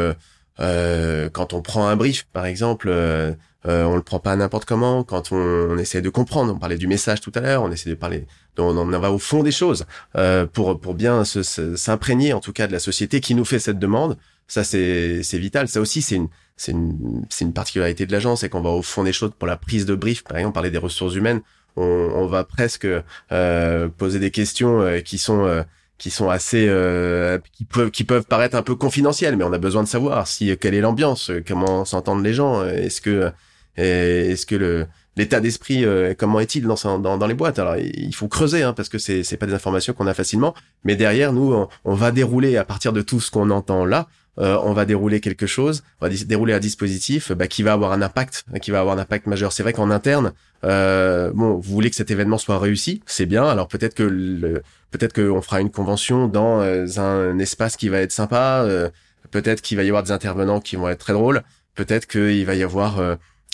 euh, 0.61 1.29
quand 1.31 1.53
on 1.53 1.62
prend 1.62 1.88
un 1.88 1.97
brief, 1.97 2.27
par 2.33 2.47
exemple, 2.47 2.88
euh, 2.88 3.33
euh, 3.67 3.85
on 3.85 3.97
le 3.97 4.03
prend 4.03 4.19
pas 4.19 4.37
n'importe 4.37 4.67
comment. 4.67 5.05
Quand 5.05 5.33
on, 5.33 5.37
on, 5.37 5.79
essaie 5.79 6.03
de 6.03 6.11
comprendre, 6.11 6.53
on 6.55 6.59
parlait 6.59 6.77
du 6.77 6.87
message 6.87 7.21
tout 7.21 7.33
à 7.35 7.40
l'heure, 7.40 7.62
on 7.62 7.73
essaie 7.73 7.90
de 7.90 7.95
parler, 7.95 8.27
on 8.59 8.77
en 8.77 9.01
va 9.01 9.11
au 9.11 9.19
fond 9.19 9.43
des 9.43 9.53
choses 9.53 9.87
euh, 10.17 10.47
pour 10.47 10.79
pour 10.81 10.95
bien 10.95 11.25
s'imprégner 11.25 12.33
en 12.35 12.40
tout 12.40 12.53
cas 12.53 12.67
de 12.67 12.73
la 12.73 12.79
société 12.79 13.21
qui 13.21 13.35
nous 13.35 13.45
fait 13.45 13.59
cette 13.59 13.79
demande. 13.79 14.19
Ça 14.49 14.64
c'est 14.64 15.23
c'est 15.23 15.38
vital. 15.38 15.69
Ça 15.69 15.81
aussi 15.81 16.03
c'est 16.03 16.17
une 16.17 16.29
c'est 16.57 16.73
une 16.73 17.25
c'est 17.31 17.45
une 17.45 17.55
particularité 17.55 18.05
de 18.07 18.12
l'agence, 18.12 18.40
c'est 18.40 18.51
qu'on 18.51 18.61
va 18.61 18.71
au 18.71 18.83
fond 18.83 19.03
des 19.03 19.12
choses 19.12 19.33
pour 19.38 19.49
la 19.49 19.57
prise 19.57 19.87
de 19.87 19.95
brief. 19.95 20.25
Par 20.25 20.37
exemple, 20.37 20.51
on 20.51 20.53
parlait 20.53 20.71
des 20.71 20.79
ressources 20.79 21.14
humaines. 21.14 21.40
On, 21.77 21.83
on 21.83 22.27
va 22.27 22.45
presque 22.45 22.87
euh, 23.33 23.88
poser 23.88 24.19
des 24.21 24.31
questions 24.31 25.01
qui 25.05 25.19
sont 25.19 25.64
qui 25.99 26.11
sont 26.11 26.29
assez 26.29 26.67
euh, 26.69 27.39
qui 27.53 27.65
peuvent 27.65 27.91
qui 27.91 28.05
peuvent 28.05 28.25
paraître 28.25 28.57
un 28.57 28.63
peu 28.63 28.75
confidentielles 28.75 29.37
mais 29.37 29.45
on 29.45 29.53
a 29.53 29.59
besoin 29.59 29.83
de 29.83 29.89
savoir 29.89 30.27
si 30.27 30.57
quelle 30.59 30.75
est 30.75 30.81
l'ambiance 30.81 31.31
comment 31.47 31.85
s'entendent 31.85 32.25
les 32.25 32.35
gens 32.35 32.65
est-ce 32.65 33.01
que 33.01 33.31
est-ce 33.77 34.47
que 34.47 34.57
le 34.57 34.87
l'état 35.17 35.41
d'esprit 35.41 35.85
euh, 35.85 36.15
comment 36.17 36.41
est-il 36.41 36.65
dans, 36.65 36.99
dans, 36.99 37.19
dans 37.19 37.27
les 37.27 37.35
boîtes? 37.35 37.59
Alors 37.59 37.77
il 37.77 38.15
faut 38.15 38.29
creuser 38.29 38.63
hein, 38.63 38.73
parce 38.73 38.89
que 38.89 38.99
c'est 38.99 39.23
c'est 39.23 39.37
pas 39.37 39.47
des 39.47 39.55
informations 39.55 39.93
qu'on 39.93 40.07
a 40.07 40.15
facilement 40.15 40.55
mais 40.85 40.97
derrière 40.97 41.33
nous 41.33 41.67
on, 41.85 41.95
va 41.95 42.11
dérouler 42.11 42.57
à 42.57 42.65
partir 42.65 42.93
de 42.93 43.03
tout 43.03 43.21
ce 43.21 43.31
qu'on 43.31 43.51
entend 43.51 43.85
là 43.85 44.09
euh, 44.38 44.59
on 44.62 44.73
va 44.73 44.85
dérouler 44.85 45.20
quelque 45.20 45.47
chose, 45.47 45.85
on 46.01 46.09
va 46.09 46.14
dérouler 46.14 46.53
un 46.55 46.59
dispositif 46.59 47.33
bah, 47.33 47.47
qui 47.47 47.62
va 47.62 47.73
avoir 47.73 47.92
un 47.92 48.03
impact, 48.03 48.44
qui 48.61 48.70
va 48.70 48.81
avoir 48.81 48.97
un 48.97 49.01
impact 49.01 49.27
majeur. 49.27 49.53
C'est 49.53 49.62
vrai 49.62 49.73
qu'en 49.73 49.90
interne, 49.90 50.33
euh, 50.64 51.31
bon, 51.35 51.55
vous 51.55 51.73
voulez 51.73 51.90
que 51.90 51.97
cet 51.97 52.11
événement 52.11 52.38
soit 52.38 52.59
réussi, 52.59 53.03
c'est 53.07 53.27
bien. 53.27 53.44
Alors 53.44 53.68
peut-être 53.68 53.94
que 53.94 54.03
le, 54.03 54.62
peut-être 54.90 55.12
qu'on 55.12 55.42
fera 55.42 55.61
une 55.61 55.70
convention 55.70 56.29
dans 56.29 56.61
euh, 56.62 56.87
un 56.97 57.38
espace 57.38 57.77
qui 57.77 57.88
va 57.88 57.99
être 57.99 58.12
sympa. 58.12 58.64
Euh, 58.64 58.90
peut-être 59.31 59.62
qu'il 59.62 59.77
va 59.77 59.85
y 59.85 59.88
avoir 59.88 60.03
des 60.03 60.12
intervenants 60.12 60.61
qui 60.61 60.77
vont 60.77 60.88
être 60.88 60.99
très 60.99 61.12
drôles. 61.12 61.42
Peut-être 61.75 62.07
qu'il 62.07 62.44
va 62.47 62.55
y 62.55 62.62
avoir 62.62 63.01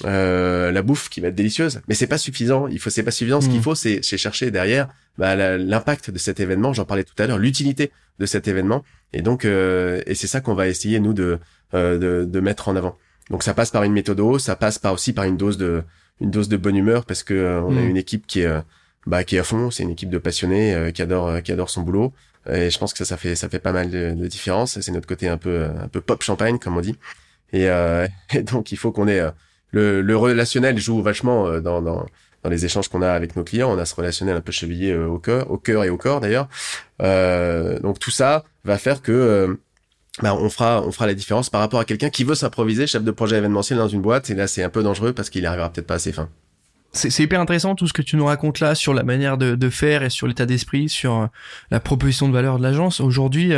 euh, 0.06 0.72
la 0.72 0.82
bouffe 0.82 1.10
qui 1.10 1.20
va 1.20 1.28
être 1.28 1.34
délicieuse. 1.34 1.80
Mais 1.88 1.94
c'est 1.94 2.06
pas 2.06 2.18
suffisant. 2.18 2.66
Il 2.68 2.78
faut, 2.78 2.90
c'est 2.90 3.02
pas 3.02 3.10
suffisant. 3.10 3.40
Ce 3.40 3.48
qu'il 3.48 3.58
mmh. 3.58 3.62
faut, 3.62 3.74
c'est, 3.74 4.02
chercher 4.02 4.50
derrière 4.50 4.88
bah, 5.20 5.36
l'impact 5.36 6.10
de 6.10 6.18
cet 6.18 6.40
événement. 6.40 6.72
J'en 6.72 6.84
parlais 6.84 7.04
tout 7.04 7.14
à 7.22 7.26
l'heure, 7.26 7.38
l'utilité 7.38 7.92
de 8.18 8.26
cet 8.26 8.48
événement. 8.48 8.82
Et 9.12 9.22
donc, 9.22 9.44
et 9.44 10.14
c'est 10.14 10.26
ça 10.26 10.40
qu'on 10.40 10.54
va 10.54 10.66
essayer 10.66 10.98
nous 10.98 11.12
de, 11.12 11.38
de, 11.72 12.26
de 12.28 12.40
mettre 12.40 12.68
en 12.68 12.76
avant. 12.76 12.96
Donc 13.30 13.42
ça 13.42 13.54
passe 13.54 13.70
par 13.70 13.84
une 13.84 13.92
méthode, 13.92 14.40
ça 14.40 14.56
passe 14.56 14.78
par 14.78 14.92
aussi 14.92 15.12
par 15.12 15.24
une 15.24 15.36
dose 15.36 15.56
de 15.56 15.84
une 16.20 16.30
dose 16.30 16.48
de 16.48 16.56
bonne 16.56 16.76
humeur 16.76 17.04
parce 17.06 17.22
que 17.22 17.60
on 17.64 17.76
a 17.76 17.80
mmh. 17.80 17.88
une 17.88 17.96
équipe 17.96 18.26
qui 18.26 18.40
est 18.40 18.62
bah, 19.06 19.24
qui 19.24 19.36
est 19.36 19.38
à 19.38 19.44
fond. 19.44 19.70
C'est 19.70 19.82
une 19.82 19.90
équipe 19.90 20.10
de 20.10 20.18
passionnés 20.18 20.74
euh, 20.74 20.90
qui 20.90 21.02
adore 21.02 21.28
euh, 21.28 21.40
qui 21.40 21.52
adore 21.52 21.70
son 21.70 21.82
boulot. 21.82 22.12
Et 22.48 22.70
je 22.70 22.78
pense 22.78 22.92
que 22.92 22.98
ça, 22.98 23.04
ça 23.04 23.16
fait 23.16 23.34
ça 23.34 23.48
fait 23.48 23.58
pas 23.58 23.72
mal 23.72 23.90
de, 23.90 24.12
de 24.14 24.26
différence. 24.26 24.80
C'est 24.80 24.92
notre 24.92 25.06
côté 25.06 25.28
un 25.28 25.36
peu 25.38 25.64
un 25.64 25.88
peu 25.88 26.00
pop 26.00 26.22
champagne 26.22 26.58
comme 26.58 26.76
on 26.76 26.80
dit. 26.80 26.96
Et, 27.52 27.68
euh, 27.68 28.06
et 28.34 28.42
donc 28.42 28.72
il 28.72 28.76
faut 28.76 28.92
qu'on 28.92 29.08
ait 29.08 29.22
le, 29.72 30.02
le 30.02 30.16
relationnel 30.16 30.78
joue 30.78 31.02
vachement 31.02 31.60
dans, 31.60 31.80
dans 31.80 32.06
dans 32.42 32.50
les 32.50 32.64
échanges 32.64 32.88
qu'on 32.88 33.02
a 33.02 33.10
avec 33.10 33.36
nos 33.36 33.44
clients, 33.44 33.70
on 33.70 33.78
a 33.78 33.84
ce 33.84 33.94
relationnel 33.94 34.36
un 34.36 34.40
peu 34.40 34.52
chevillé 34.52 34.94
au 34.94 35.18
cœur, 35.18 35.50
au 35.50 35.58
cœur 35.58 35.84
et 35.84 35.90
au 35.90 35.96
corps 35.96 36.20
d'ailleurs. 36.20 36.48
Euh, 37.02 37.78
donc 37.80 37.98
tout 37.98 38.10
ça 38.10 38.44
va 38.64 38.78
faire 38.78 39.02
que 39.02 39.58
bah, 40.22 40.34
on 40.34 40.50
fera 40.50 40.82
on 40.82 40.92
fera 40.92 41.06
la 41.06 41.14
différence 41.14 41.50
par 41.50 41.60
rapport 41.60 41.80
à 41.80 41.84
quelqu'un 41.84 42.10
qui 42.10 42.24
veut 42.24 42.34
s'improviser 42.34 42.86
chef 42.86 43.04
de 43.04 43.10
projet 43.10 43.36
événementiel 43.36 43.78
dans 43.78 43.88
une 43.88 44.02
boîte. 44.02 44.30
Et 44.30 44.34
là, 44.34 44.46
c'est 44.46 44.62
un 44.62 44.70
peu 44.70 44.82
dangereux 44.82 45.12
parce 45.12 45.30
qu'il 45.30 45.46
arrivera 45.46 45.70
peut-être 45.70 45.86
pas 45.86 45.94
assez 45.94 46.12
fin 46.12 46.28
c'est 46.92 47.22
hyper 47.22 47.40
intéressant 47.40 47.74
tout 47.74 47.86
ce 47.86 47.92
que 47.92 48.02
tu 48.02 48.16
nous 48.16 48.26
racontes 48.26 48.60
là 48.60 48.74
sur 48.74 48.94
la 48.94 49.02
manière 49.02 49.38
de, 49.38 49.54
de 49.54 49.70
faire 49.70 50.02
et 50.02 50.10
sur 50.10 50.26
l'état 50.26 50.46
d'esprit, 50.46 50.88
sur 50.88 51.14
euh, 51.14 51.26
la 51.70 51.80
proposition 51.80 52.28
de 52.28 52.32
valeur 52.32 52.58
de 52.58 52.62
l'agence. 52.62 53.00
Aujourd'hui, 53.00 53.52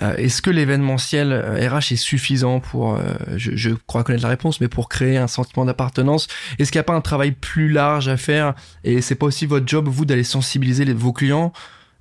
euh, 0.00 0.12
euh, 0.12 0.16
est-ce 0.16 0.40
que 0.40 0.50
l'événementiel 0.50 1.32
RH 1.34 1.92
est 1.92 1.96
suffisant 1.96 2.60
pour, 2.60 2.98
je, 3.36 3.56
je, 3.56 3.70
crois 3.70 4.04
connaître 4.04 4.22
la 4.22 4.30
réponse, 4.30 4.60
mais 4.60 4.68
pour 4.68 4.88
créer 4.88 5.16
un 5.18 5.26
sentiment 5.26 5.64
d'appartenance? 5.64 6.28
Est-ce 6.58 6.72
qu'il 6.72 6.78
n'y 6.78 6.82
a 6.82 6.84
pas 6.84 6.94
un 6.94 7.00
travail 7.00 7.32
plus 7.32 7.68
large 7.68 8.08
à 8.08 8.16
faire 8.16 8.54
Et 8.84 9.02
c'est 9.02 9.14
pas 9.14 9.26
aussi 9.26 9.46
votre 9.46 9.66
job, 9.66 9.88
vous, 9.88 10.04
d'aller 10.04 10.24
sensibiliser 10.24 10.84
vos 10.94 11.12
clients 11.12 11.52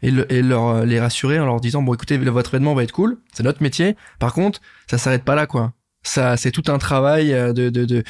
et, 0.02 0.12
et, 0.30 0.42
leur 0.42 0.86
les 0.86 1.00
rassurer 1.00 1.40
en 1.40 1.46
leur 1.46 1.60
disant 1.60 1.84
bon 1.84 1.94
écoutez 1.94 2.18
votre 2.18 2.56
événement 2.56 2.74
va 2.74 2.84
être 2.84 2.92
cool, 2.92 3.18
c'est 3.34 3.44
notre 3.44 3.62
métier. 3.62 3.96
Par 4.20 4.34
contre, 4.34 4.62
ça 4.90 4.98
s'arrête 4.98 5.24
pas 5.24 5.36
là 5.36 5.46
quoi. 5.46 5.74
Ça 6.04 6.38
c'est 6.38 6.52
tout 6.52 6.64
un 6.68 6.78
travail 6.78 7.30
de, 7.32 7.70
de, 7.70 7.86
de 7.86 8.04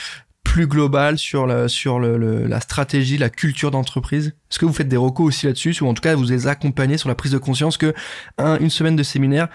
plus 0.52 0.68
global 0.68 1.18
sur 1.18 1.48
la, 1.48 1.70
sur 1.70 1.98
le, 1.98 2.46
la 2.46 2.60
stratégie, 2.60 3.18
la 3.18 3.30
culture 3.30 3.72
d'entreprise 3.72 4.34
Est-ce 4.52 4.60
que 4.60 4.66
vous 4.66 4.74
faites 4.74 4.90
des 4.90 4.98
recos 4.98 5.26
aussi 5.26 5.46
là-dessus, 5.46 5.82
ou 5.82 5.88
en 5.88 5.94
tout 5.94 6.02
cas 6.02 6.14
vous 6.14 6.26
les 6.26 6.46
accompagnez 6.48 6.98
sur 6.98 7.08
la 7.08 7.16
prise 7.16 7.32
de 7.32 7.38
conscience 7.38 7.78
que 7.78 7.94
une 8.38 8.70
semaine 8.70 8.98
de 8.98 9.04
séminaire, 9.04 9.48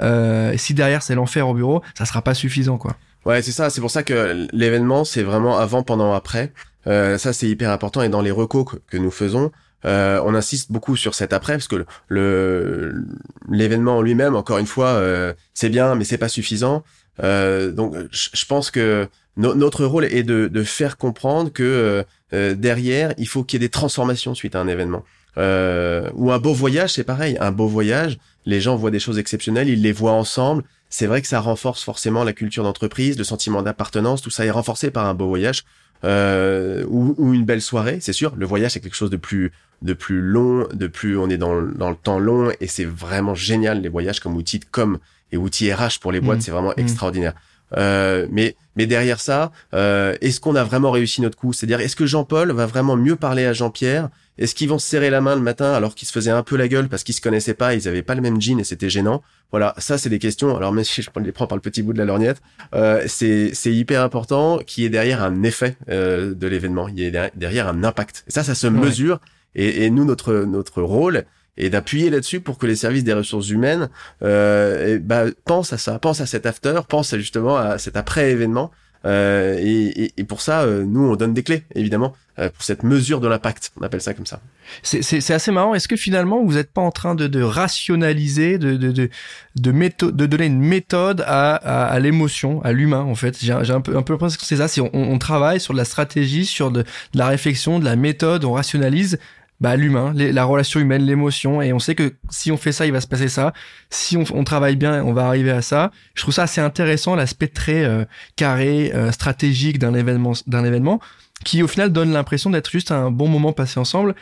euh, 0.00 0.54
si 0.56 0.72
derrière 0.72 1.02
c'est 1.02 1.14
l'enfer 1.14 1.46
au 1.46 1.52
bureau, 1.52 1.82
ça 1.98 2.06
sera 2.06 2.22
pas 2.22 2.32
suffisant, 2.32 2.78
quoi. 2.78 2.96
Ouais, 3.26 3.42
c'est 3.42 3.52
ça. 3.52 3.68
C'est 3.68 3.82
pour 3.82 3.90
ça 3.90 4.02
que 4.02 4.48
l'événement, 4.54 5.04
c'est 5.04 5.22
vraiment 5.22 5.58
avant, 5.58 5.82
pendant, 5.82 6.14
après. 6.14 6.54
Euh, 6.86 7.18
ça, 7.18 7.34
c'est 7.34 7.46
hyper 7.46 7.70
important. 7.70 8.00
Et 8.00 8.08
dans 8.08 8.22
les 8.22 8.30
recos 8.30 8.64
que, 8.86 8.96
nous 8.96 9.10
faisons, 9.10 9.52
euh, 9.84 10.18
on 10.24 10.34
insiste 10.34 10.72
beaucoup 10.72 10.96
sur 10.96 11.14
cet 11.14 11.34
après 11.34 11.52
parce 11.52 11.68
que 11.68 11.84
le 12.08 13.04
l'événement 13.50 13.98
en 13.98 14.00
lui-même, 14.00 14.34
encore 14.34 14.56
une 14.56 14.66
fois, 14.66 14.88
euh, 14.88 15.34
c'est 15.52 15.68
bien, 15.68 15.94
mais 15.94 16.04
c'est 16.04 16.16
pas 16.16 16.30
suffisant. 16.30 16.84
Euh, 17.22 17.70
donc, 17.70 17.94
je 18.10 18.44
pense 18.46 18.70
que 18.70 19.08
notre 19.36 19.84
rôle 19.84 20.04
est 20.04 20.24
de, 20.24 20.48
de 20.48 20.62
faire 20.62 20.96
comprendre 20.96 21.52
que 21.52 22.04
euh, 22.32 22.54
derrière, 22.54 23.14
il 23.18 23.28
faut 23.28 23.44
qu'il 23.44 23.60
y 23.60 23.64
ait 23.64 23.68
des 23.68 23.70
transformations 23.70 24.34
suite 24.34 24.54
à 24.56 24.60
un 24.60 24.68
événement. 24.68 25.04
ou 25.36 26.32
un 26.32 26.38
beau 26.38 26.52
voyage, 26.52 26.94
c'est 26.94 27.04
pareil. 27.04 27.36
Un 27.40 27.52
beau 27.52 27.68
voyage, 27.68 28.18
les 28.46 28.60
gens 28.60 28.76
voient 28.76 28.90
des 28.90 28.98
choses 28.98 29.18
exceptionnelles, 29.18 29.68
ils 29.68 29.82
les 29.82 29.92
voient 29.92 30.12
ensemble. 30.12 30.64
C'est 30.90 31.06
vrai 31.06 31.20
que 31.20 31.28
ça 31.28 31.40
renforce 31.40 31.82
forcément 31.82 32.24
la 32.24 32.32
culture 32.32 32.64
d'entreprise, 32.64 33.18
le 33.18 33.24
sentiment 33.24 33.62
d'appartenance, 33.62 34.22
tout 34.22 34.30
ça 34.30 34.46
est 34.46 34.50
renforcé 34.50 34.90
par 34.90 35.06
un 35.06 35.14
beau 35.14 35.28
voyage 35.28 35.64
euh, 36.04 36.84
ou, 36.88 37.14
ou, 37.18 37.34
une 37.34 37.44
belle 37.44 37.60
soirée, 37.60 37.98
c'est 38.00 38.12
sûr. 38.12 38.34
Le 38.36 38.46
voyage 38.46 38.72
c'est 38.72 38.80
quelque 38.80 38.96
chose 38.96 39.10
de 39.10 39.16
plus 39.16 39.52
de 39.82 39.92
plus 39.92 40.20
long, 40.20 40.66
de 40.72 40.86
plus 40.86 41.16
on 41.16 41.28
est 41.28 41.36
dans, 41.36 41.60
dans 41.62 41.90
le 41.90 41.96
temps 41.96 42.18
long 42.18 42.50
et 42.60 42.66
c'est 42.66 42.84
vraiment 42.84 43.34
génial 43.34 43.80
les 43.80 43.88
voyages 43.88 44.20
comme 44.20 44.36
outil 44.36 44.58
de 44.58 44.64
com 44.70 44.98
et 45.32 45.36
outil 45.36 45.72
RH 45.72 46.00
pour 46.00 46.12
les 46.12 46.20
boîtes, 46.20 46.38
mmh. 46.38 46.42
c'est 46.42 46.50
vraiment 46.50 46.70
mmh. 46.70 46.80
extraordinaire. 46.80 47.34
Euh, 47.76 48.26
mais 48.30 48.56
mais 48.76 48.86
derrière 48.86 49.20
ça, 49.20 49.50
euh, 49.74 50.14
est-ce 50.20 50.40
qu'on 50.40 50.54
a 50.54 50.64
vraiment 50.64 50.90
réussi 50.90 51.20
notre 51.20 51.36
coup? 51.36 51.52
C'est-à-dire, 51.52 51.80
est-ce 51.80 51.96
que 51.96 52.06
Jean-Paul 52.06 52.52
va 52.52 52.66
vraiment 52.66 52.96
mieux 52.96 53.16
parler 53.16 53.44
à 53.44 53.52
Jean-Pierre? 53.52 54.08
Est-ce 54.38 54.54
qu'ils 54.54 54.68
vont 54.68 54.78
se 54.78 54.86
serrer 54.86 55.10
la 55.10 55.20
main 55.20 55.34
le 55.34 55.42
matin 55.42 55.72
alors 55.72 55.96
qu'ils 55.96 56.06
se 56.06 56.12
faisaient 56.12 56.30
un 56.30 56.44
peu 56.44 56.56
la 56.56 56.68
gueule 56.68 56.88
parce 56.88 57.02
qu'ils 57.02 57.16
se 57.16 57.20
connaissaient 57.20 57.54
pas, 57.54 57.74
ils 57.74 57.88
avaient 57.88 58.02
pas 58.02 58.14
le 58.14 58.20
même 58.20 58.40
jean 58.40 58.60
et 58.60 58.64
c'était 58.64 58.88
gênant? 58.88 59.22
Voilà, 59.50 59.74
ça 59.78 59.98
c'est 59.98 60.08
des 60.08 60.20
questions. 60.20 60.56
Alors 60.56 60.72
même 60.72 60.84
si 60.84 61.02
je 61.02 61.10
les 61.20 61.32
prends 61.32 61.48
par 61.48 61.56
le 61.56 61.62
petit 61.62 61.82
bout 61.82 61.92
de 61.92 61.98
la 61.98 62.04
lorgnette, 62.04 62.40
euh, 62.74 63.02
c'est 63.06 63.50
c'est 63.52 63.74
hyper 63.74 64.02
important 64.02 64.58
qu'il 64.58 64.84
y 64.84 64.86
ait 64.86 64.90
derrière 64.90 65.24
un 65.24 65.42
effet 65.42 65.76
euh, 65.88 66.34
de 66.34 66.46
l'événement, 66.46 66.86
il 66.88 67.00
y 67.00 67.04
ait 67.04 67.30
derrière 67.34 67.68
un 67.68 67.82
impact. 67.82 68.24
Et 68.28 68.30
ça, 68.30 68.44
ça 68.44 68.54
se 68.54 68.68
mesure. 68.68 69.20
Et, 69.56 69.84
et 69.84 69.90
nous, 69.90 70.04
notre 70.04 70.44
notre 70.44 70.82
rôle, 70.82 71.24
et 71.58 71.68
d'appuyer 71.68 72.08
là-dessus 72.08 72.40
pour 72.40 72.56
que 72.56 72.66
les 72.66 72.76
services 72.76 73.04
des 73.04 73.12
ressources 73.12 73.50
humaines 73.50 73.90
euh, 74.22 74.98
bah, 75.02 75.24
pensent 75.44 75.72
à 75.72 75.78
ça, 75.78 75.98
pensent 75.98 76.22
à 76.22 76.26
cet 76.26 76.46
after, 76.46 76.80
pensent 76.88 77.14
justement 77.16 77.56
à 77.56 77.78
cet 77.78 77.96
après-événement. 77.96 78.70
Euh, 79.04 79.56
et, 79.60 80.12
et, 80.16 80.24
pour 80.24 80.40
ça, 80.40 80.62
euh, 80.62 80.84
nous, 80.84 81.02
on 81.02 81.14
donne 81.14 81.32
des 81.32 81.44
clés, 81.44 81.62
évidemment, 81.76 82.14
euh, 82.40 82.50
pour 82.50 82.64
cette 82.64 82.82
mesure 82.82 83.20
de 83.20 83.28
l'impact. 83.28 83.70
On 83.80 83.84
appelle 83.84 84.00
ça 84.00 84.12
comme 84.12 84.26
ça. 84.26 84.40
C'est 84.82 85.30
assez 85.30 85.52
marrant. 85.52 85.74
Est-ce 85.74 85.86
que 85.86 85.96
finalement, 85.96 86.44
vous 86.44 86.54
n'êtes 86.54 86.72
pas 86.72 86.80
en 86.80 86.90
train 86.90 87.14
de, 87.14 87.28
de 87.28 87.40
rationaliser, 87.40 88.58
de, 88.58 88.76
de, 88.76 88.90
de, 88.90 89.08
de, 89.54 89.72
méthode, 89.72 90.16
de 90.16 90.26
donner 90.26 90.46
une 90.46 90.60
méthode 90.60 91.22
à, 91.26 91.54
à, 91.54 91.84
à 91.86 91.98
l'émotion, 92.00 92.60
à 92.64 92.72
l'humain, 92.72 93.02
en 93.02 93.14
fait? 93.14 93.38
J'ai 93.40 93.52
un 93.52 93.80
peu, 93.80 93.96
un 93.96 94.02
peu 94.02 94.14
l'impression 94.14 94.38
que 94.38 94.44
c'est 94.44 94.56
ça. 94.66 94.82
On, 94.82 94.90
on, 94.92 95.18
travaille 95.18 95.60
sur 95.60 95.74
de 95.74 95.78
la 95.78 95.84
stratégie, 95.84 96.44
sur 96.44 96.72
de, 96.72 96.82
de 96.82 97.18
la 97.18 97.28
réflexion, 97.28 97.78
de 97.78 97.84
la 97.84 97.94
méthode, 97.94 98.44
on 98.44 98.52
rationalise 98.52 99.18
bah, 99.60 99.74
l'humain, 99.76 100.12
la 100.14 100.44
relation 100.44 100.78
humaine, 100.78 101.02
l'émotion. 101.02 101.60
Et 101.62 101.72
on 101.72 101.78
sait 101.78 101.94
que 101.94 102.14
si 102.30 102.52
on 102.52 102.56
fait 102.56 102.72
ça, 102.72 102.86
il 102.86 102.92
va 102.92 103.00
se 103.00 103.08
passer 103.08 103.28
ça. 103.28 103.52
Si 103.90 104.16
on, 104.16 104.24
on 104.32 104.44
travaille 104.44 104.76
bien, 104.76 105.02
on 105.04 105.12
va 105.12 105.26
arriver 105.26 105.50
à 105.50 105.62
ça. 105.62 105.90
Je 106.14 106.22
trouve 106.22 106.34
ça 106.34 106.44
assez 106.44 106.60
intéressant, 106.60 107.16
l'aspect 107.16 107.48
très 107.48 107.84
euh, 107.84 108.04
carré, 108.36 108.92
euh, 108.94 109.10
stratégique 109.10 109.78
d'un 109.78 109.94
événement, 109.94 110.34
d'un 110.46 110.64
événement, 110.64 111.00
qui 111.44 111.62
au 111.62 111.68
final 111.68 111.90
donne 111.92 112.12
l'impression 112.12 112.50
d'être 112.50 112.70
juste 112.70 112.92
un 112.92 113.10
bon 113.10 113.28
moment 113.28 113.52
passé 113.52 113.80
ensemble 113.80 114.14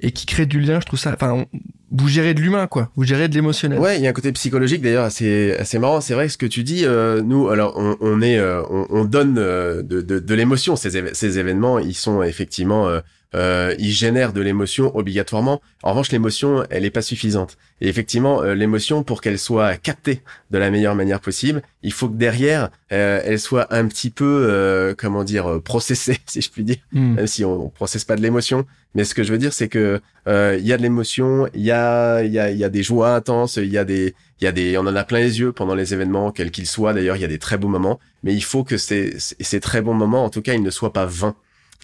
et 0.00 0.12
qui 0.12 0.26
crée 0.26 0.46
du 0.46 0.60
lien. 0.60 0.78
Je 0.80 0.86
trouve 0.86 0.98
ça. 0.98 1.12
Enfin, 1.12 1.44
vous 1.90 2.08
gérez 2.08 2.34
de 2.34 2.40
l'humain, 2.40 2.66
quoi. 2.66 2.90
Vous 2.96 3.04
gérez 3.04 3.28
de 3.28 3.34
l'émotionnel. 3.34 3.78
Ouais, 3.78 3.96
il 3.96 4.02
y 4.02 4.06
a 4.06 4.10
un 4.10 4.12
côté 4.12 4.32
psychologique 4.32 4.82
d'ailleurs 4.82 5.04
assez 5.04 5.54
assez 5.58 5.78
marrant. 5.78 6.00
C'est 6.00 6.14
vrai 6.14 6.28
ce 6.28 6.36
que 6.38 6.46
tu 6.46 6.62
dis. 6.62 6.84
Euh, 6.84 7.22
nous, 7.22 7.48
alors, 7.48 7.74
on, 7.76 7.96
on 8.00 8.20
est, 8.22 8.40
on, 8.40 8.86
on, 8.90 9.04
donne 9.04 9.34
de, 9.34 9.82
de, 9.82 10.18
de 10.18 10.34
l'émotion. 10.34 10.76
Ces, 10.76 11.14
ces 11.14 11.38
événements, 11.38 11.78
ils 11.78 11.94
sont 11.94 12.22
effectivement 12.22 12.88
euh, 13.34 13.74
il 13.78 13.90
génère 13.90 14.32
de 14.32 14.40
l'émotion 14.40 14.96
obligatoirement. 14.96 15.60
En 15.82 15.90
revanche, 15.90 16.12
l'émotion, 16.12 16.64
elle 16.70 16.82
n'est 16.84 16.90
pas 16.90 17.02
suffisante. 17.02 17.56
Et 17.80 17.88
effectivement, 17.88 18.42
euh, 18.42 18.54
l'émotion, 18.54 19.02
pour 19.02 19.20
qu'elle 19.20 19.38
soit 19.38 19.76
captée 19.76 20.22
de 20.50 20.58
la 20.58 20.70
meilleure 20.70 20.94
manière 20.94 21.20
possible, 21.20 21.62
il 21.82 21.92
faut 21.92 22.08
que 22.08 22.16
derrière, 22.16 22.70
euh, 22.92 23.20
elle 23.24 23.40
soit 23.40 23.74
un 23.74 23.86
petit 23.88 24.10
peu, 24.10 24.46
euh, 24.48 24.94
comment 24.96 25.24
dire, 25.24 25.60
processée, 25.62 26.18
si 26.26 26.40
je 26.40 26.50
puis 26.50 26.64
dire, 26.64 26.76
hmm. 26.92 27.14
même 27.14 27.26
si 27.26 27.44
on, 27.44 27.66
on 27.66 27.68
processe 27.68 28.04
pas 28.04 28.16
de 28.16 28.22
l'émotion. 28.22 28.64
Mais 28.94 29.04
ce 29.04 29.14
que 29.14 29.24
je 29.24 29.32
veux 29.32 29.38
dire, 29.38 29.52
c'est 29.52 29.68
que 29.68 30.00
il 30.26 30.66
y 30.66 30.72
a 30.72 30.76
de 30.78 30.82
l'émotion, 30.82 31.48
il 31.52 31.62
y 31.62 31.72
a, 31.72 32.22
il 32.22 32.32
y 32.32 32.38
a, 32.38 32.50
il 32.50 32.56
y 32.56 32.64
a 32.64 32.68
des 32.68 32.82
joies 32.82 33.14
intenses, 33.14 33.56
il 33.56 33.70
y 33.70 33.76
a 33.76 33.84
des, 33.84 34.14
il 34.40 34.44
y 34.44 34.46
a 34.46 34.52
des, 34.52 34.78
on 34.78 34.82
en 34.82 34.94
a 34.94 35.04
plein 35.04 35.18
les 35.18 35.40
yeux 35.40 35.52
pendant 35.52 35.74
les 35.74 35.92
événements, 35.92 36.30
quels 36.30 36.50
qu'ils 36.50 36.66
soient. 36.66 36.94
D'ailleurs, 36.94 37.16
il 37.16 37.22
y 37.22 37.24
a 37.24 37.28
des 37.28 37.38
très 37.38 37.58
beaux 37.58 37.68
moments, 37.68 37.98
mais 38.22 38.32
il 38.34 38.44
faut 38.44 38.64
que 38.64 38.76
ces, 38.76 39.14
ces 39.18 39.60
très 39.60 39.82
bons 39.82 39.94
moments, 39.94 40.24
en 40.24 40.30
tout 40.30 40.42
cas, 40.42 40.54
ils 40.54 40.62
ne 40.62 40.70
soient 40.70 40.92
pas 40.92 41.06
vains. 41.06 41.34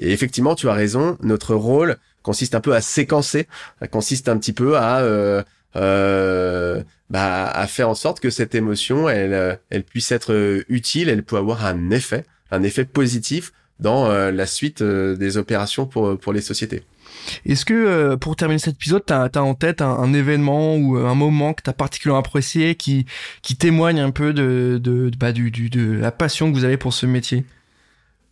Et 0.01 0.13
effectivement, 0.13 0.55
tu 0.55 0.69
as 0.69 0.73
raison, 0.73 1.17
notre 1.23 1.55
rôle 1.55 1.97
consiste 2.23 2.55
un 2.55 2.61
peu 2.61 2.75
à 2.75 2.81
séquencer, 2.81 3.47
consiste 3.91 4.29
un 4.29 4.39
petit 4.39 4.53
peu 4.53 4.77
à 4.77 5.01
euh, 5.01 5.43
euh, 5.77 6.83
bah, 7.11 7.47
à 7.47 7.67
faire 7.67 7.89
en 7.89 7.95
sorte 7.95 8.21
que 8.21 8.31
cette 8.31 8.55
émotion, 8.55 9.09
elle, 9.09 9.35
euh, 9.35 9.55
elle 9.69 9.85
puisse 9.85 10.11
être 10.11 10.65
utile, 10.69 11.09
elle 11.09 11.23
peut 11.23 11.37
avoir 11.37 11.65
un 11.67 11.91
effet, 11.91 12.25
un 12.51 12.63
effet 12.63 12.85
positif 12.85 13.53
dans 13.79 14.11
la 14.11 14.45
suite 14.45 14.83
des 14.83 15.39
opérations 15.39 15.87
pour 15.87 16.19
pour 16.19 16.35
les 16.35 16.43
sociétés. 16.43 16.83
Est-ce 17.47 17.65
que 17.65 18.15
pour 18.17 18.37
terminer 18.37 18.59
cet 18.59 18.75
épisode, 18.75 19.07
tu 19.07 19.15
as, 19.15 19.31
en 19.43 19.55
tête 19.55 19.81
un, 19.81 20.13
événement 20.13 20.77
ou 20.77 20.99
un 20.99 21.15
moment 21.15 21.55
que 21.55 21.63
tu 21.63 21.71
as 21.71 21.73
particulièrement 21.73 22.21
apprécié 22.21 22.75
qui 22.75 23.07
qui 23.41 23.57
témoigne 23.57 23.99
un 23.99 24.11
peu 24.11 24.35
de 24.35 24.79
de, 24.83 25.11
bah, 25.19 25.33
du, 25.33 25.51
du, 25.51 25.71
de 25.71 25.93
la 25.93 26.13
passion 26.13 26.53
que 26.53 26.57
vous 26.59 26.65
avez 26.65 26.77
pour 26.77 26.93
ce 26.93 27.07
métier? 27.07 27.47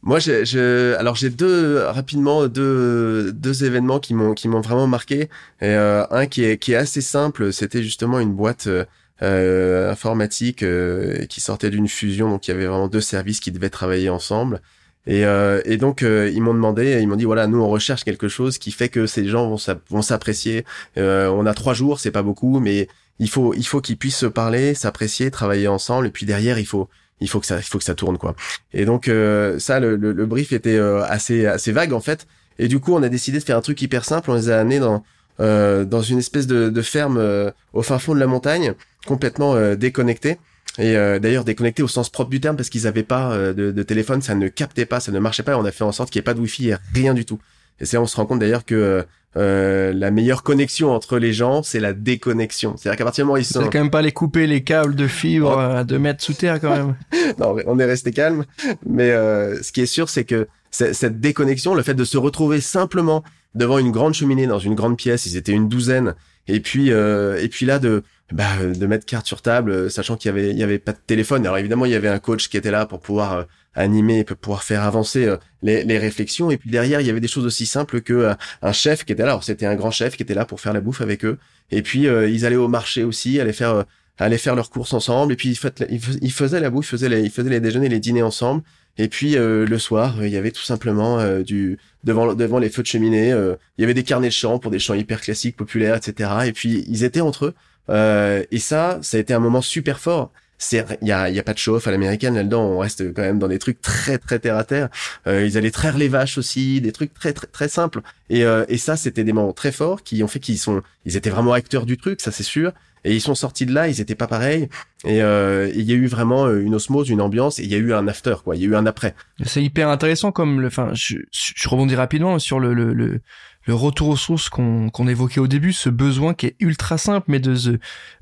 Moi, 0.02 0.20
je, 0.20 0.94
alors 0.96 1.16
j'ai 1.16 1.28
deux 1.28 1.82
rapidement 1.84 2.46
deux 2.46 3.32
deux 3.32 3.64
événements 3.64 3.98
qui 3.98 4.14
m'ont 4.14 4.32
qui 4.32 4.48
m'ont 4.48 4.60
vraiment 4.60 4.86
marqué. 4.86 5.22
Et, 5.22 5.28
euh, 5.62 6.04
un 6.10 6.26
qui 6.26 6.44
est 6.44 6.58
qui 6.58 6.72
est 6.72 6.76
assez 6.76 7.00
simple, 7.00 7.52
c'était 7.52 7.82
justement 7.82 8.20
une 8.20 8.32
boîte 8.32 8.68
euh, 8.68 8.84
euh 9.22 9.90
informatique 9.90 10.62
euh, 10.62 11.26
qui 11.26 11.40
sortait 11.40 11.70
d'une 11.70 11.88
fusion, 11.88 12.30
donc 12.30 12.46
il 12.46 12.52
y 12.52 12.54
avait 12.54 12.66
vraiment 12.66 12.88
deux 12.88 13.00
services 13.00 13.40
qui 13.40 13.50
devaient 13.50 13.70
travailler 13.70 14.08
ensemble. 14.08 14.60
Et, 15.06 15.24
euh, 15.24 15.62
et 15.64 15.78
donc 15.78 16.02
ils 16.02 16.40
m'ont 16.42 16.54
demandé, 16.54 17.00
ils 17.00 17.08
m'ont 17.08 17.16
dit 17.16 17.24
voilà, 17.24 17.46
nous 17.46 17.60
on 17.60 17.68
recherche 17.68 18.04
quelque 18.04 18.28
chose 18.28 18.58
qui 18.58 18.72
fait 18.72 18.88
que 18.90 19.06
ces 19.06 19.26
gens 19.28 19.48
vont 19.90 20.02
s'apprécier. 20.02 20.64
on 20.96 21.46
a 21.46 21.54
trois 21.54 21.74
jours, 21.74 22.00
c'est 22.00 22.10
pas 22.12 22.22
beaucoup, 22.22 22.60
mais 22.60 22.88
il 23.18 23.28
faut 23.30 23.54
il 23.54 23.66
faut 23.66 23.80
qu'ils 23.80 23.96
puissent 23.98 24.18
se 24.18 24.26
parler, 24.26 24.74
s'apprécier, 24.74 25.30
travailler 25.30 25.68
ensemble. 25.68 26.06
Et 26.06 26.10
puis 26.10 26.26
derrière, 26.26 26.58
il 26.58 26.66
faut 26.66 26.88
il 27.20 27.28
faut 27.28 27.40
que 27.40 27.46
ça, 27.46 27.56
il 27.58 27.62
faut 27.62 27.78
que 27.78 27.84
ça 27.84 27.94
tourne 27.94 28.18
quoi. 28.18 28.34
Et 28.72 28.84
donc 28.84 29.08
euh, 29.08 29.58
ça, 29.58 29.80
le, 29.80 29.96
le, 29.96 30.26
brief 30.26 30.52
était 30.52 30.76
euh, 30.76 31.02
assez 31.04 31.46
assez 31.46 31.72
vague 31.72 31.92
en 31.92 32.00
fait. 32.00 32.26
Et 32.58 32.68
du 32.68 32.80
coup, 32.80 32.94
on 32.94 33.02
a 33.02 33.08
décidé 33.08 33.38
de 33.38 33.44
faire 33.44 33.56
un 33.56 33.60
truc 33.60 33.80
hyper 33.82 34.04
simple. 34.04 34.30
On 34.30 34.34
les 34.34 34.50
a 34.50 34.60
amenés 34.60 34.80
dans 34.80 35.04
euh, 35.40 35.84
dans 35.84 36.02
une 36.02 36.18
espèce 36.18 36.46
de, 36.46 36.68
de 36.68 36.82
ferme 36.82 37.52
au 37.72 37.82
fin 37.82 37.98
fond 37.98 38.14
de 38.14 38.20
la 38.20 38.26
montagne, 38.26 38.74
complètement 39.06 39.74
déconnectés. 39.74 40.38
Et 40.78 40.94
d'ailleurs 40.94 41.44
déconnectés 41.44 41.82
au 41.82 41.88
sens 41.88 42.08
propre 42.08 42.30
du 42.30 42.40
terme 42.40 42.56
parce 42.56 42.68
qu'ils 42.68 42.86
avaient 42.86 43.02
pas 43.02 43.36
de, 43.36 43.72
de, 43.72 43.82
téléphone, 43.82 44.22
ça 44.22 44.36
ne 44.36 44.46
captait 44.48 44.86
pas, 44.86 45.00
ça 45.00 45.10
ne 45.10 45.18
marchait 45.18 45.42
pas. 45.42 45.52
Et 45.52 45.56
on 45.56 45.64
a 45.64 45.72
fait 45.72 45.84
en 45.84 45.92
sorte 45.92 46.10
qu'il 46.10 46.20
n'y 46.20 46.22
ait 46.22 46.30
pas 46.30 46.34
de 46.34 46.40
wifi, 46.40 46.72
rien 46.94 47.14
du 47.14 47.24
tout. 47.24 47.40
Et 47.80 47.86
c'est 47.86 47.98
on 47.98 48.06
se 48.06 48.16
rend 48.16 48.26
compte 48.26 48.40
d'ailleurs 48.40 48.64
que 48.64 49.04
euh, 49.36 49.92
la 49.92 50.10
meilleure 50.10 50.42
connexion 50.42 50.90
entre 50.90 51.18
les 51.18 51.32
gens, 51.32 51.62
c'est 51.62 51.80
la 51.80 51.92
déconnexion. 51.92 52.76
C'est-à-dire 52.76 52.96
qu'à 52.98 53.04
partir 53.04 53.24
du 53.24 53.26
moment 53.26 53.34
où 53.34 53.40
ils 53.40 53.44
sont... 53.44 53.62
quand 53.64 53.78
même 53.78 53.90
pas 53.90 54.02
les 54.02 54.12
couper 54.12 54.46
les 54.46 54.64
câbles 54.64 54.94
de 54.94 55.06
fibre 55.06 55.54
oh. 55.54 55.76
à 55.76 55.84
deux 55.84 55.98
mètres 55.98 56.24
sous 56.24 56.32
terre 56.32 56.60
quand 56.60 56.70
même. 56.70 56.96
non, 57.38 57.56
on 57.66 57.78
est 57.78 57.84
resté 57.84 58.10
calme. 58.10 58.46
Mais 58.86 59.10
euh, 59.10 59.62
ce 59.62 59.70
qui 59.70 59.82
est 59.82 59.86
sûr, 59.86 60.08
c'est 60.08 60.24
que 60.24 60.48
cette 60.70 61.20
déconnexion, 61.20 61.74
le 61.74 61.82
fait 61.82 61.94
de 61.94 62.04
se 62.04 62.18
retrouver 62.18 62.60
simplement 62.60 63.22
devant 63.54 63.78
une 63.78 63.90
grande 63.90 64.14
cheminée 64.14 64.46
dans 64.46 64.58
une 64.58 64.74
grande 64.74 64.96
pièce, 64.96 65.26
ils 65.26 65.36
étaient 65.36 65.52
une 65.52 65.68
douzaine, 65.68 66.14
et 66.46 66.60
puis 66.60 66.92
euh, 66.92 67.40
et 67.40 67.48
puis 67.48 67.64
là 67.64 67.78
de 67.78 68.02
bah, 68.32 68.44
de 68.62 68.86
mettre 68.86 69.06
carte 69.06 69.26
sur 69.26 69.40
table, 69.40 69.90
sachant 69.90 70.16
qu'il 70.16 70.28
y 70.28 70.32
avait 70.32 70.50
il 70.50 70.58
y 70.58 70.62
avait 70.62 70.78
pas 70.78 70.92
de 70.92 70.98
téléphone. 71.06 71.46
Alors 71.46 71.56
évidemment, 71.58 71.86
il 71.86 71.92
y 71.92 71.94
avait 71.94 72.08
un 72.08 72.18
coach 72.18 72.48
qui 72.48 72.56
était 72.56 72.70
là 72.70 72.84
pour 72.84 73.00
pouvoir 73.00 73.46
animer 73.74 74.24
pour 74.24 74.36
pouvoir 74.36 74.62
faire 74.62 74.82
avancer 74.82 75.26
euh, 75.26 75.36
les, 75.62 75.84
les, 75.84 75.98
réflexions. 75.98 76.50
Et 76.50 76.56
puis 76.56 76.70
derrière, 76.70 77.00
il 77.00 77.06
y 77.06 77.10
avait 77.10 77.20
des 77.20 77.28
choses 77.28 77.46
aussi 77.46 77.66
simples 77.66 78.00
que 78.00 78.12
euh, 78.12 78.34
un 78.62 78.72
chef 78.72 79.04
qui 79.04 79.12
était 79.12 79.22
là. 79.22 79.30
Alors 79.30 79.44
c'était 79.44 79.66
un 79.66 79.76
grand 79.76 79.90
chef 79.90 80.16
qui 80.16 80.22
était 80.22 80.34
là 80.34 80.44
pour 80.44 80.60
faire 80.60 80.72
la 80.72 80.80
bouffe 80.80 81.00
avec 81.00 81.24
eux. 81.24 81.38
Et 81.70 81.82
puis 81.82 82.06
euh, 82.06 82.28
ils 82.28 82.44
allaient 82.44 82.56
au 82.56 82.68
marché 82.68 83.04
aussi, 83.04 83.40
allaient 83.40 83.52
faire 83.52 83.84
allaient 84.18 84.38
faire 84.38 84.56
leurs 84.56 84.70
courses 84.70 84.92
ensemble. 84.94 85.32
Et 85.32 85.36
puis 85.36 85.50
ils, 85.50 86.32
faisaient 86.32 86.60
la 86.60 86.70
bouffe, 86.70 86.86
ils 86.86 86.90
faisaient 86.90 87.08
les, 87.08 87.22
ils 87.22 87.30
faisaient 87.30 87.50
les 87.50 87.60
déjeuners, 87.60 87.88
les 87.88 88.00
dîners 88.00 88.22
ensemble. 88.22 88.62
Et 89.00 89.06
puis 89.06 89.36
le 89.36 89.78
soir, 89.78 90.24
il 90.24 90.30
y 90.30 90.36
avait 90.36 90.50
tout 90.50 90.64
simplement 90.64 91.22
du 91.42 91.78
devant 92.02 92.34
devant 92.34 92.58
les 92.58 92.68
feux 92.68 92.82
de 92.82 92.88
cheminée, 92.88 93.28
il 93.28 93.80
y 93.80 93.84
avait 93.84 93.94
des 93.94 94.02
carnets 94.02 94.26
de 94.26 94.32
chants 94.32 94.58
pour 94.58 94.72
des 94.72 94.80
chants 94.80 94.94
hyper 94.94 95.20
classiques, 95.20 95.56
populaires, 95.56 95.94
etc. 95.94 96.30
Et 96.46 96.52
puis 96.52 96.84
ils 96.88 97.04
étaient 97.04 97.20
entre 97.20 97.54
eux. 97.90 98.46
et 98.50 98.58
ça, 98.58 98.98
ça 99.02 99.18
a 99.18 99.20
été 99.20 99.32
un 99.32 99.38
moment 99.38 99.62
super 99.62 100.00
fort 100.00 100.32
c'est 100.58 100.84
il 101.02 101.08
y 101.08 101.12
a, 101.12 101.30
y 101.30 101.38
a 101.38 101.42
pas 101.42 101.54
de 101.54 101.58
chauffe 101.58 101.86
à 101.86 101.90
l'américaine 101.90 102.34
là-dedans. 102.34 102.62
On 102.62 102.78
reste 102.78 103.14
quand 103.14 103.22
même 103.22 103.38
dans 103.38 103.48
des 103.48 103.58
trucs 103.58 103.80
très 103.80 104.18
très 104.18 104.38
terre 104.38 104.56
à 104.56 104.64
terre. 104.64 104.88
Euh, 105.26 105.46
ils 105.46 105.56
allaient 105.56 105.70
traire 105.70 105.96
les 105.96 106.08
vaches 106.08 106.36
aussi, 106.36 106.80
des 106.80 106.92
trucs 106.92 107.14
très 107.14 107.32
très 107.32 107.46
très 107.46 107.68
simples. 107.68 108.00
Et, 108.28 108.44
euh, 108.44 108.64
et 108.68 108.76
ça, 108.76 108.96
c'était 108.96 109.24
des 109.24 109.32
moments 109.32 109.52
très 109.52 109.72
forts 109.72 110.02
qui 110.02 110.22
ont 110.22 110.28
fait 110.28 110.40
qu'ils 110.40 110.58
sont, 110.58 110.82
ils 111.04 111.16
étaient 111.16 111.30
vraiment 111.30 111.52
acteurs 111.52 111.86
du 111.86 111.96
truc, 111.96 112.20
ça 112.20 112.32
c'est 112.32 112.42
sûr. 112.42 112.72
Et 113.04 113.14
ils 113.14 113.20
sont 113.20 113.36
sortis 113.36 113.64
de 113.64 113.72
là, 113.72 113.86
ils 113.88 114.00
étaient 114.00 114.16
pas 114.16 114.26
pareils. 114.26 114.68
Et 115.04 115.22
euh, 115.22 115.70
il 115.72 115.82
y 115.82 115.92
a 115.92 115.94
eu 115.94 116.08
vraiment 116.08 116.50
une 116.50 116.74
osmose, 116.74 117.08
une 117.08 117.20
ambiance. 117.20 117.60
Et 117.60 117.62
il 117.62 117.70
y 117.70 117.76
a 117.76 117.78
eu 117.78 117.94
un 117.94 118.08
after, 118.08 118.34
quoi. 118.42 118.56
Il 118.56 118.62
y 118.62 118.64
a 118.64 118.68
eu 118.68 118.74
un 118.74 118.86
après. 118.86 119.14
C'est 119.44 119.62
hyper 119.62 119.88
intéressant 119.88 120.32
comme 120.32 120.60
le. 120.60 120.66
Enfin, 120.66 120.90
je, 120.94 121.16
je 121.30 121.68
rebondis 121.68 121.94
rapidement 121.94 122.40
sur 122.40 122.58
le, 122.58 122.74
le, 122.74 122.92
le 122.92 123.20
le 123.68 123.74
retour 123.74 124.08
aux 124.08 124.16
sources 124.16 124.48
qu'on 124.48 125.08
évoquait 125.08 125.40
au 125.40 125.46
début, 125.46 125.74
ce 125.74 125.90
besoin 125.90 126.32
qui 126.32 126.46
est 126.46 126.56
ultra 126.58 126.96
simple, 126.96 127.26
mais 127.28 127.38
de, 127.38 127.54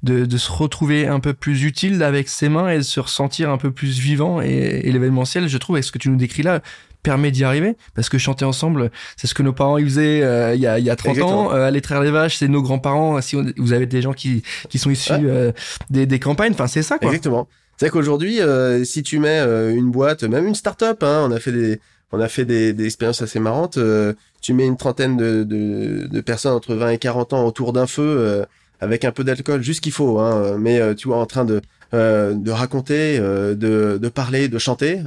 de, 0.02 0.24
de, 0.24 0.38
se 0.38 0.50
retrouver 0.50 1.06
un 1.06 1.20
peu 1.20 1.34
plus 1.34 1.62
utile 1.62 2.02
avec 2.02 2.28
ses 2.28 2.48
mains 2.48 2.68
et 2.68 2.78
de 2.78 2.82
se 2.82 2.98
ressentir 2.98 3.48
un 3.50 3.56
peu 3.56 3.70
plus 3.70 4.00
vivant. 4.00 4.40
Et, 4.40 4.82
l'événementiel, 4.90 5.48
je 5.48 5.56
trouve, 5.56 5.76
avec 5.76 5.84
ce 5.84 5.92
que 5.92 5.98
tu 5.98 6.10
nous 6.10 6.16
décris 6.16 6.42
là, 6.42 6.62
permet 7.04 7.30
d'y 7.30 7.44
arriver. 7.44 7.76
Parce 7.94 8.08
que 8.08 8.18
chanter 8.18 8.44
ensemble 8.44 8.90
c'est 9.16 9.28
ce 9.28 9.34
que 9.34 9.44
nos 9.44 9.52
parents 9.52 9.78
ils 9.78 9.86
faisaient 9.86 10.22
euh, 10.24 10.56
il 10.56 10.60
y 10.60 10.66
a 10.66 10.80
il 10.80 10.84
y 10.84 10.90
a 10.90 10.96
30 10.96 11.18
ans 11.20 11.52
euh, 11.52 11.68
aller 11.68 11.80
traire 11.80 12.00
les 12.00 12.10
vaches 12.10 12.38
c'est 12.38 12.48
nos 12.48 12.62
grands-parents 12.62 13.20
si 13.20 13.36
vous 13.56 13.72
avez 13.72 13.86
des 13.86 14.02
gens 14.02 14.12
qui 14.12 14.42
qui 14.68 14.80
sont 14.80 14.90
issus 14.90 15.12
euh, 15.12 15.52
des, 15.88 16.06
des 16.06 16.18
campagnes 16.18 16.50
enfin 16.50 16.66
c'est 16.66 16.82
ça 16.82 16.98
quoi. 16.98 17.06
Exactement. 17.06 17.46
C'est 17.76 17.90
qu'aujourd'hui 17.90 18.40
si 18.82 19.04
tu 19.04 19.20
mets 19.20 19.38
une 19.38 19.92
boîte 19.92 20.24
même 20.24 20.48
une 20.48 20.56
start-up 20.56 21.04
hein, 21.04 21.28
on 21.28 21.30
a 21.30 21.38
fait 21.38 21.52
des 21.52 21.80
on 22.12 22.20
a 22.20 22.28
fait 22.28 22.44
des, 22.44 22.72
des 22.72 22.86
expériences 22.86 23.22
assez 23.22 23.40
marrantes. 23.40 23.78
Euh, 23.78 24.14
tu 24.40 24.52
mets 24.52 24.66
une 24.66 24.76
trentaine 24.76 25.16
de, 25.16 25.44
de, 25.44 26.06
de, 26.06 26.20
personnes 26.20 26.52
entre 26.54 26.74
20 26.74 26.90
et 26.90 26.98
40 26.98 27.32
ans 27.32 27.44
autour 27.46 27.72
d'un 27.72 27.86
feu 27.86 28.02
euh, 28.02 28.44
avec 28.80 29.04
un 29.04 29.12
peu 29.12 29.24
d'alcool, 29.24 29.62
juste 29.62 29.80
qu'il 29.82 29.92
faut. 29.92 30.18
Hein, 30.18 30.56
mais 30.58 30.80
euh, 30.80 30.94
tu 30.94 31.08
vois, 31.08 31.18
en 31.18 31.26
train 31.26 31.44
de 31.44 31.60
de 31.92 32.50
raconter, 32.50 33.18
de, 33.18 33.98
de 34.00 34.08
parler, 34.08 34.48
de 34.48 34.58
chanter, 34.58 35.00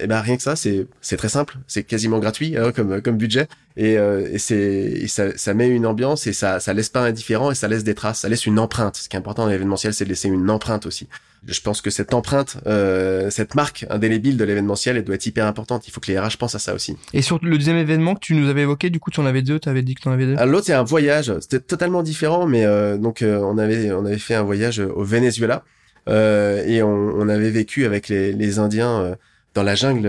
et 0.00 0.06
ben 0.06 0.20
rien 0.20 0.36
que 0.36 0.42
ça, 0.42 0.56
c'est 0.56 0.86
c'est 1.00 1.16
très 1.16 1.28
simple, 1.28 1.58
c'est 1.66 1.84
quasiment 1.84 2.18
gratuit 2.18 2.56
hein, 2.56 2.72
comme 2.72 3.00
comme 3.00 3.16
budget, 3.16 3.48
et, 3.76 3.92
et 3.94 4.38
c'est 4.38 5.06
ça, 5.06 5.36
ça 5.36 5.54
met 5.54 5.68
une 5.68 5.86
ambiance 5.86 6.26
et 6.26 6.32
ça 6.32 6.60
ça 6.60 6.72
laisse 6.72 6.88
pas 6.88 7.00
indifférent 7.00 7.50
et 7.50 7.54
ça 7.54 7.68
laisse 7.68 7.84
des 7.84 7.94
traces, 7.94 8.20
ça 8.20 8.28
laisse 8.28 8.46
une 8.46 8.58
empreinte. 8.58 8.96
Ce 8.96 9.08
qui 9.08 9.16
est 9.16 9.18
important 9.18 9.44
dans 9.44 9.50
l'événementiel, 9.50 9.94
c'est 9.94 10.04
de 10.04 10.10
laisser 10.10 10.28
une 10.28 10.50
empreinte 10.50 10.86
aussi 10.86 11.08
je 11.46 11.60
pense 11.60 11.80
que 11.80 11.90
cette 11.90 12.14
empreinte, 12.14 12.58
euh, 12.66 13.30
cette 13.30 13.54
marque 13.54 13.86
indélébile 13.90 14.36
de 14.36 14.44
l'événementiel, 14.44 14.96
elle 14.96 15.04
doit 15.04 15.14
être 15.14 15.26
hyper 15.26 15.46
importante. 15.46 15.86
Il 15.86 15.90
faut 15.90 16.00
que 16.00 16.10
les 16.10 16.18
RH 16.18 16.36
pensent 16.38 16.54
à 16.54 16.58
ça 16.58 16.74
aussi. 16.74 16.96
Et 17.12 17.22
sur 17.22 17.38
le 17.42 17.56
deuxième 17.56 17.76
événement 17.76 18.14
que 18.14 18.20
tu 18.20 18.34
nous 18.34 18.48
avais 18.48 18.62
évoqué, 18.62 18.90
du 18.90 19.00
coup, 19.00 19.10
tu 19.10 19.20
en 19.20 19.26
avais 19.26 19.42
deux, 19.42 19.58
tu 19.58 19.68
avais 19.68 19.82
dit 19.82 19.94
que 19.94 20.02
tu 20.02 20.08
en 20.08 20.12
avais 20.12 20.26
deux? 20.26 20.34
Ah, 20.38 20.46
l'autre, 20.46 20.66
c'est 20.66 20.72
un 20.72 20.82
voyage. 20.82 21.32
C'était 21.40 21.60
totalement 21.60 22.02
différent, 22.02 22.46
mais 22.46 22.64
euh, 22.64 22.96
donc 22.96 23.22
euh, 23.22 23.38
on 23.38 23.58
avait 23.58 23.92
on 23.92 24.04
avait 24.04 24.18
fait 24.18 24.34
un 24.34 24.42
voyage 24.42 24.80
au 24.80 25.04
Venezuela 25.04 25.64
et 26.08 26.82
on, 26.82 26.88
on, 26.88 27.28
avait 27.28 27.50
vécu 27.50 27.84
avec 27.84 28.08
les, 28.08 28.32
les 28.32 28.58
Indiens 28.58 29.16
dans 29.54 29.62
la 29.62 29.74
jungle 29.74 30.08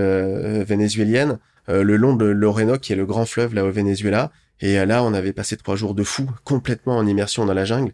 vénézuélienne 0.64 1.40
le 1.68 1.98
long 1.98 2.16
de 2.16 2.26
l'Orénoque, 2.26 2.82
qui 2.82 2.94
est 2.94 2.96
le 2.98 3.06
grand 3.06 3.26
fleuve 3.26 3.54
là 3.54 3.66
au 3.66 3.72
Venezuela. 3.72 4.32
Et 4.62 4.84
là, 4.86 5.04
on 5.04 5.14
avait 5.14 5.34
passé 5.34 5.58
trois 5.58 5.76
jours 5.76 5.94
de 5.94 6.04
fou, 6.04 6.30
complètement 6.44 6.98
en 6.98 7.06
immersion 7.06 7.46
dans 7.46 7.54
la 7.54 7.66
jungle. 7.66 7.94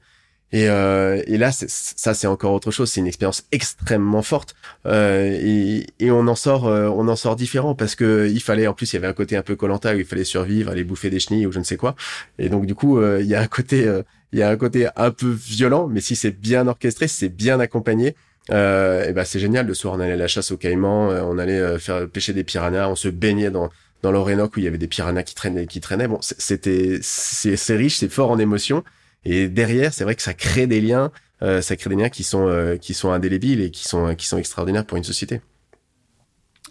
Et, 0.54 0.70
euh, 0.70 1.22
et 1.26 1.38
là, 1.40 1.52
ça 1.52 2.14
c'est 2.14 2.28
encore 2.28 2.54
autre 2.54 2.70
chose. 2.70 2.92
C'est 2.92 3.02
une 3.02 3.08
expérience 3.08 3.44
extrêmement 3.52 4.22
forte 4.22 4.56
euh, 4.86 5.36
et, 5.42 5.88
et, 6.00 6.12
on 6.12 6.28
en 6.28 6.36
sort, 6.36 6.68
euh, 6.68 6.90
on 6.90 7.08
en 7.08 7.16
sort 7.16 7.36
différent 7.36 7.74
parce 7.74 7.96
que 7.96 8.30
il 8.32 8.40
fallait, 8.40 8.68
en 8.68 8.76
plus, 8.76 8.94
il 8.94 8.98
y 8.98 9.00
avait 9.00 9.08
un 9.08 9.14
côté 9.14 9.36
un 9.36 9.42
peu 9.42 9.56
colanta 9.56 9.96
où 9.96 9.98
il 9.98 10.06
fallait 10.06 10.24
survivre, 10.24 10.70
aller 10.72 10.84
bouffer 10.84 11.10
des 11.10 11.20
chenilles 11.20 11.48
ou 11.48 11.52
je 11.52 11.58
ne 11.58 11.64
sais 11.64 11.76
quoi. 11.76 11.96
Et 12.38 12.50
donc 12.50 12.68
du 12.68 12.76
coup, 12.76 13.00
euh, 13.00 13.20
il 13.22 13.28
y 13.28 13.34
a 13.34 13.42
un 13.42 13.48
côté, 13.48 13.88
euh, 13.88 14.04
il 14.34 14.40
y 14.40 14.44
a 14.44 14.50
un 14.50 14.58
côté 14.58 14.88
un 14.96 15.12
peu 15.12 15.30
violent, 15.30 15.88
mais 15.88 16.02
si 16.02 16.16
c'est 16.16 16.32
bien 16.32 16.68
orchestré, 16.68 17.08
si 17.08 17.18
c'est 17.18 17.30
bien 17.30 17.60
accompagné. 17.60 18.16
et 18.50 19.14
ben 19.14 19.24
c'est 19.24 19.40
génial. 19.40 19.68
Le 19.68 19.74
soir, 19.74 19.94
on 19.94 20.00
allait 20.00 20.14
à 20.14 20.18
la 20.18 20.28
chasse 20.28 20.52
aux 20.52 20.58
caïmans, 20.58 21.10
on 21.10 21.38
allait 21.38 21.80
faire 21.80 22.08
pêcher 22.10 22.34
des 22.34 22.44
piranhas, 22.44 22.90
on 22.90 22.96
se 22.96 23.08
baignait 23.08 23.52
dans 23.52 23.70
dans 24.04 24.12
l'Orénoque 24.12 24.58
où 24.58 24.60
il 24.60 24.66
y 24.66 24.68
avait 24.68 24.78
des 24.78 24.88
piranhas 24.88 25.24
qui 25.24 25.34
traînaient, 25.34 25.66
qui 25.66 25.80
traînaient. 25.80 26.08
Bon, 26.08 26.20
c'était 26.22 27.00
c'est 27.02 27.76
riche, 27.76 27.98
c'est 27.98 28.12
fort 28.12 28.30
en 28.30 28.38
émotions. 28.38 28.84
Et 29.26 29.48
derrière, 29.48 29.94
c'est 29.94 30.04
vrai 30.04 30.16
que 30.16 30.22
ça 30.22 30.34
crée 30.34 30.68
des 30.68 30.82
liens, 30.82 31.12
euh, 31.42 31.62
ça 31.62 31.78
crée 31.78 31.90
des 31.90 31.96
liens 31.96 32.10
qui 32.10 32.24
sont 32.24 32.48
euh, 32.48 32.76
qui 32.76 32.94
sont 32.94 33.12
indélébiles 33.12 33.62
et 33.62 33.72
qui 33.72 33.88
sont 33.88 34.14
qui 34.16 34.28
sont 34.28 34.38
extraordinaires 34.38 34.86
pour 34.86 34.98
une 34.98 35.06
société. 35.06 35.42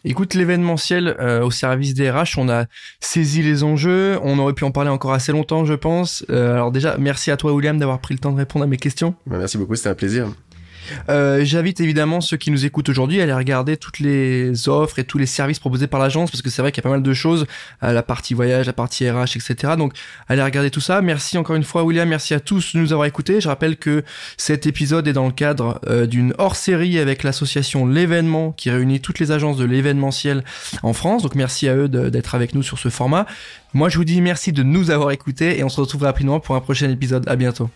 Écoute, 0.04 0.34
l'événementiel 0.34 1.16
euh, 1.20 1.44
au 1.44 1.50
service 1.50 1.94
des 1.94 2.10
RH, 2.10 2.38
on 2.38 2.48
a 2.48 2.66
saisi 3.00 3.42
les 3.42 3.62
enjeux. 3.62 4.18
On 4.22 4.38
aurait 4.38 4.52
pu 4.52 4.64
en 4.64 4.70
parler 4.70 4.90
encore 4.90 5.12
assez 5.12 5.32
longtemps, 5.32 5.64
je 5.64 5.74
pense. 5.74 6.24
alors 6.28 6.72
déjà, 6.72 6.96
merci 6.98 7.30
à 7.30 7.36
toi, 7.36 7.52
William, 7.52 7.78
d'avoir 7.78 8.00
pris 8.00 8.14
le 8.14 8.20
temps 8.20 8.32
de 8.32 8.38
répondre 8.38 8.64
à 8.64 8.68
mes 8.68 8.76
questions. 8.76 9.14
Bah, 9.26 9.36
merci 9.38 9.58
beaucoup, 9.58 9.76
c'était 9.76 9.90
un 9.90 9.94
plaisir. 9.94 10.28
Euh, 11.08 11.44
j'invite 11.44 11.80
évidemment 11.80 12.20
ceux 12.20 12.36
qui 12.36 12.50
nous 12.50 12.64
écoutent 12.64 12.88
aujourd'hui 12.88 13.20
à 13.20 13.24
aller 13.24 13.32
regarder 13.32 13.76
toutes 13.76 13.98
les 13.98 14.68
offres 14.68 14.98
et 14.98 15.04
tous 15.04 15.18
les 15.18 15.26
services 15.26 15.58
proposés 15.58 15.86
par 15.86 16.00
l'agence 16.00 16.30
parce 16.30 16.42
que 16.42 16.50
c'est 16.50 16.62
vrai 16.62 16.72
qu'il 16.72 16.82
y 16.82 16.86
a 16.86 16.88
pas 16.88 16.94
mal 16.94 17.02
de 17.02 17.12
choses, 17.12 17.46
euh, 17.82 17.92
la 17.92 18.02
partie 18.02 18.34
voyage, 18.34 18.66
la 18.66 18.72
partie 18.72 19.08
RH, 19.08 19.36
etc. 19.36 19.74
Donc 19.76 19.94
allez 20.28 20.42
regarder 20.42 20.70
tout 20.70 20.80
ça. 20.80 21.02
Merci 21.02 21.38
encore 21.38 21.56
une 21.56 21.64
fois 21.64 21.84
William, 21.84 22.08
merci 22.08 22.34
à 22.34 22.40
tous 22.40 22.74
de 22.74 22.80
nous 22.80 22.92
avoir 22.92 23.06
écoutés. 23.06 23.40
Je 23.40 23.48
rappelle 23.48 23.76
que 23.76 24.04
cet 24.36 24.66
épisode 24.66 25.06
est 25.08 25.12
dans 25.12 25.26
le 25.26 25.32
cadre 25.32 25.80
euh, 25.88 26.06
d'une 26.06 26.34
hors-série 26.38 26.98
avec 26.98 27.22
l'association 27.22 27.86
L'événement 27.86 28.52
qui 28.52 28.70
réunit 28.70 29.00
toutes 29.00 29.18
les 29.18 29.32
agences 29.32 29.56
de 29.56 29.64
l'événementiel 29.64 30.44
en 30.82 30.92
France. 30.92 31.22
Donc 31.22 31.34
merci 31.34 31.68
à 31.68 31.76
eux 31.76 31.88
d'être 31.88 32.34
avec 32.34 32.54
nous 32.54 32.62
sur 32.62 32.78
ce 32.78 32.88
format. 32.88 33.26
Moi 33.74 33.88
je 33.88 33.96
vous 33.96 34.04
dis 34.04 34.20
merci 34.20 34.52
de 34.52 34.62
nous 34.62 34.90
avoir 34.90 35.10
écoutés 35.10 35.58
et 35.58 35.64
on 35.64 35.68
se 35.68 35.80
retrouve 35.80 36.02
rapidement 36.02 36.40
pour 36.40 36.54
un 36.54 36.60
prochain 36.60 36.90
épisode. 36.90 37.28
À 37.28 37.36
bientôt. 37.36 37.70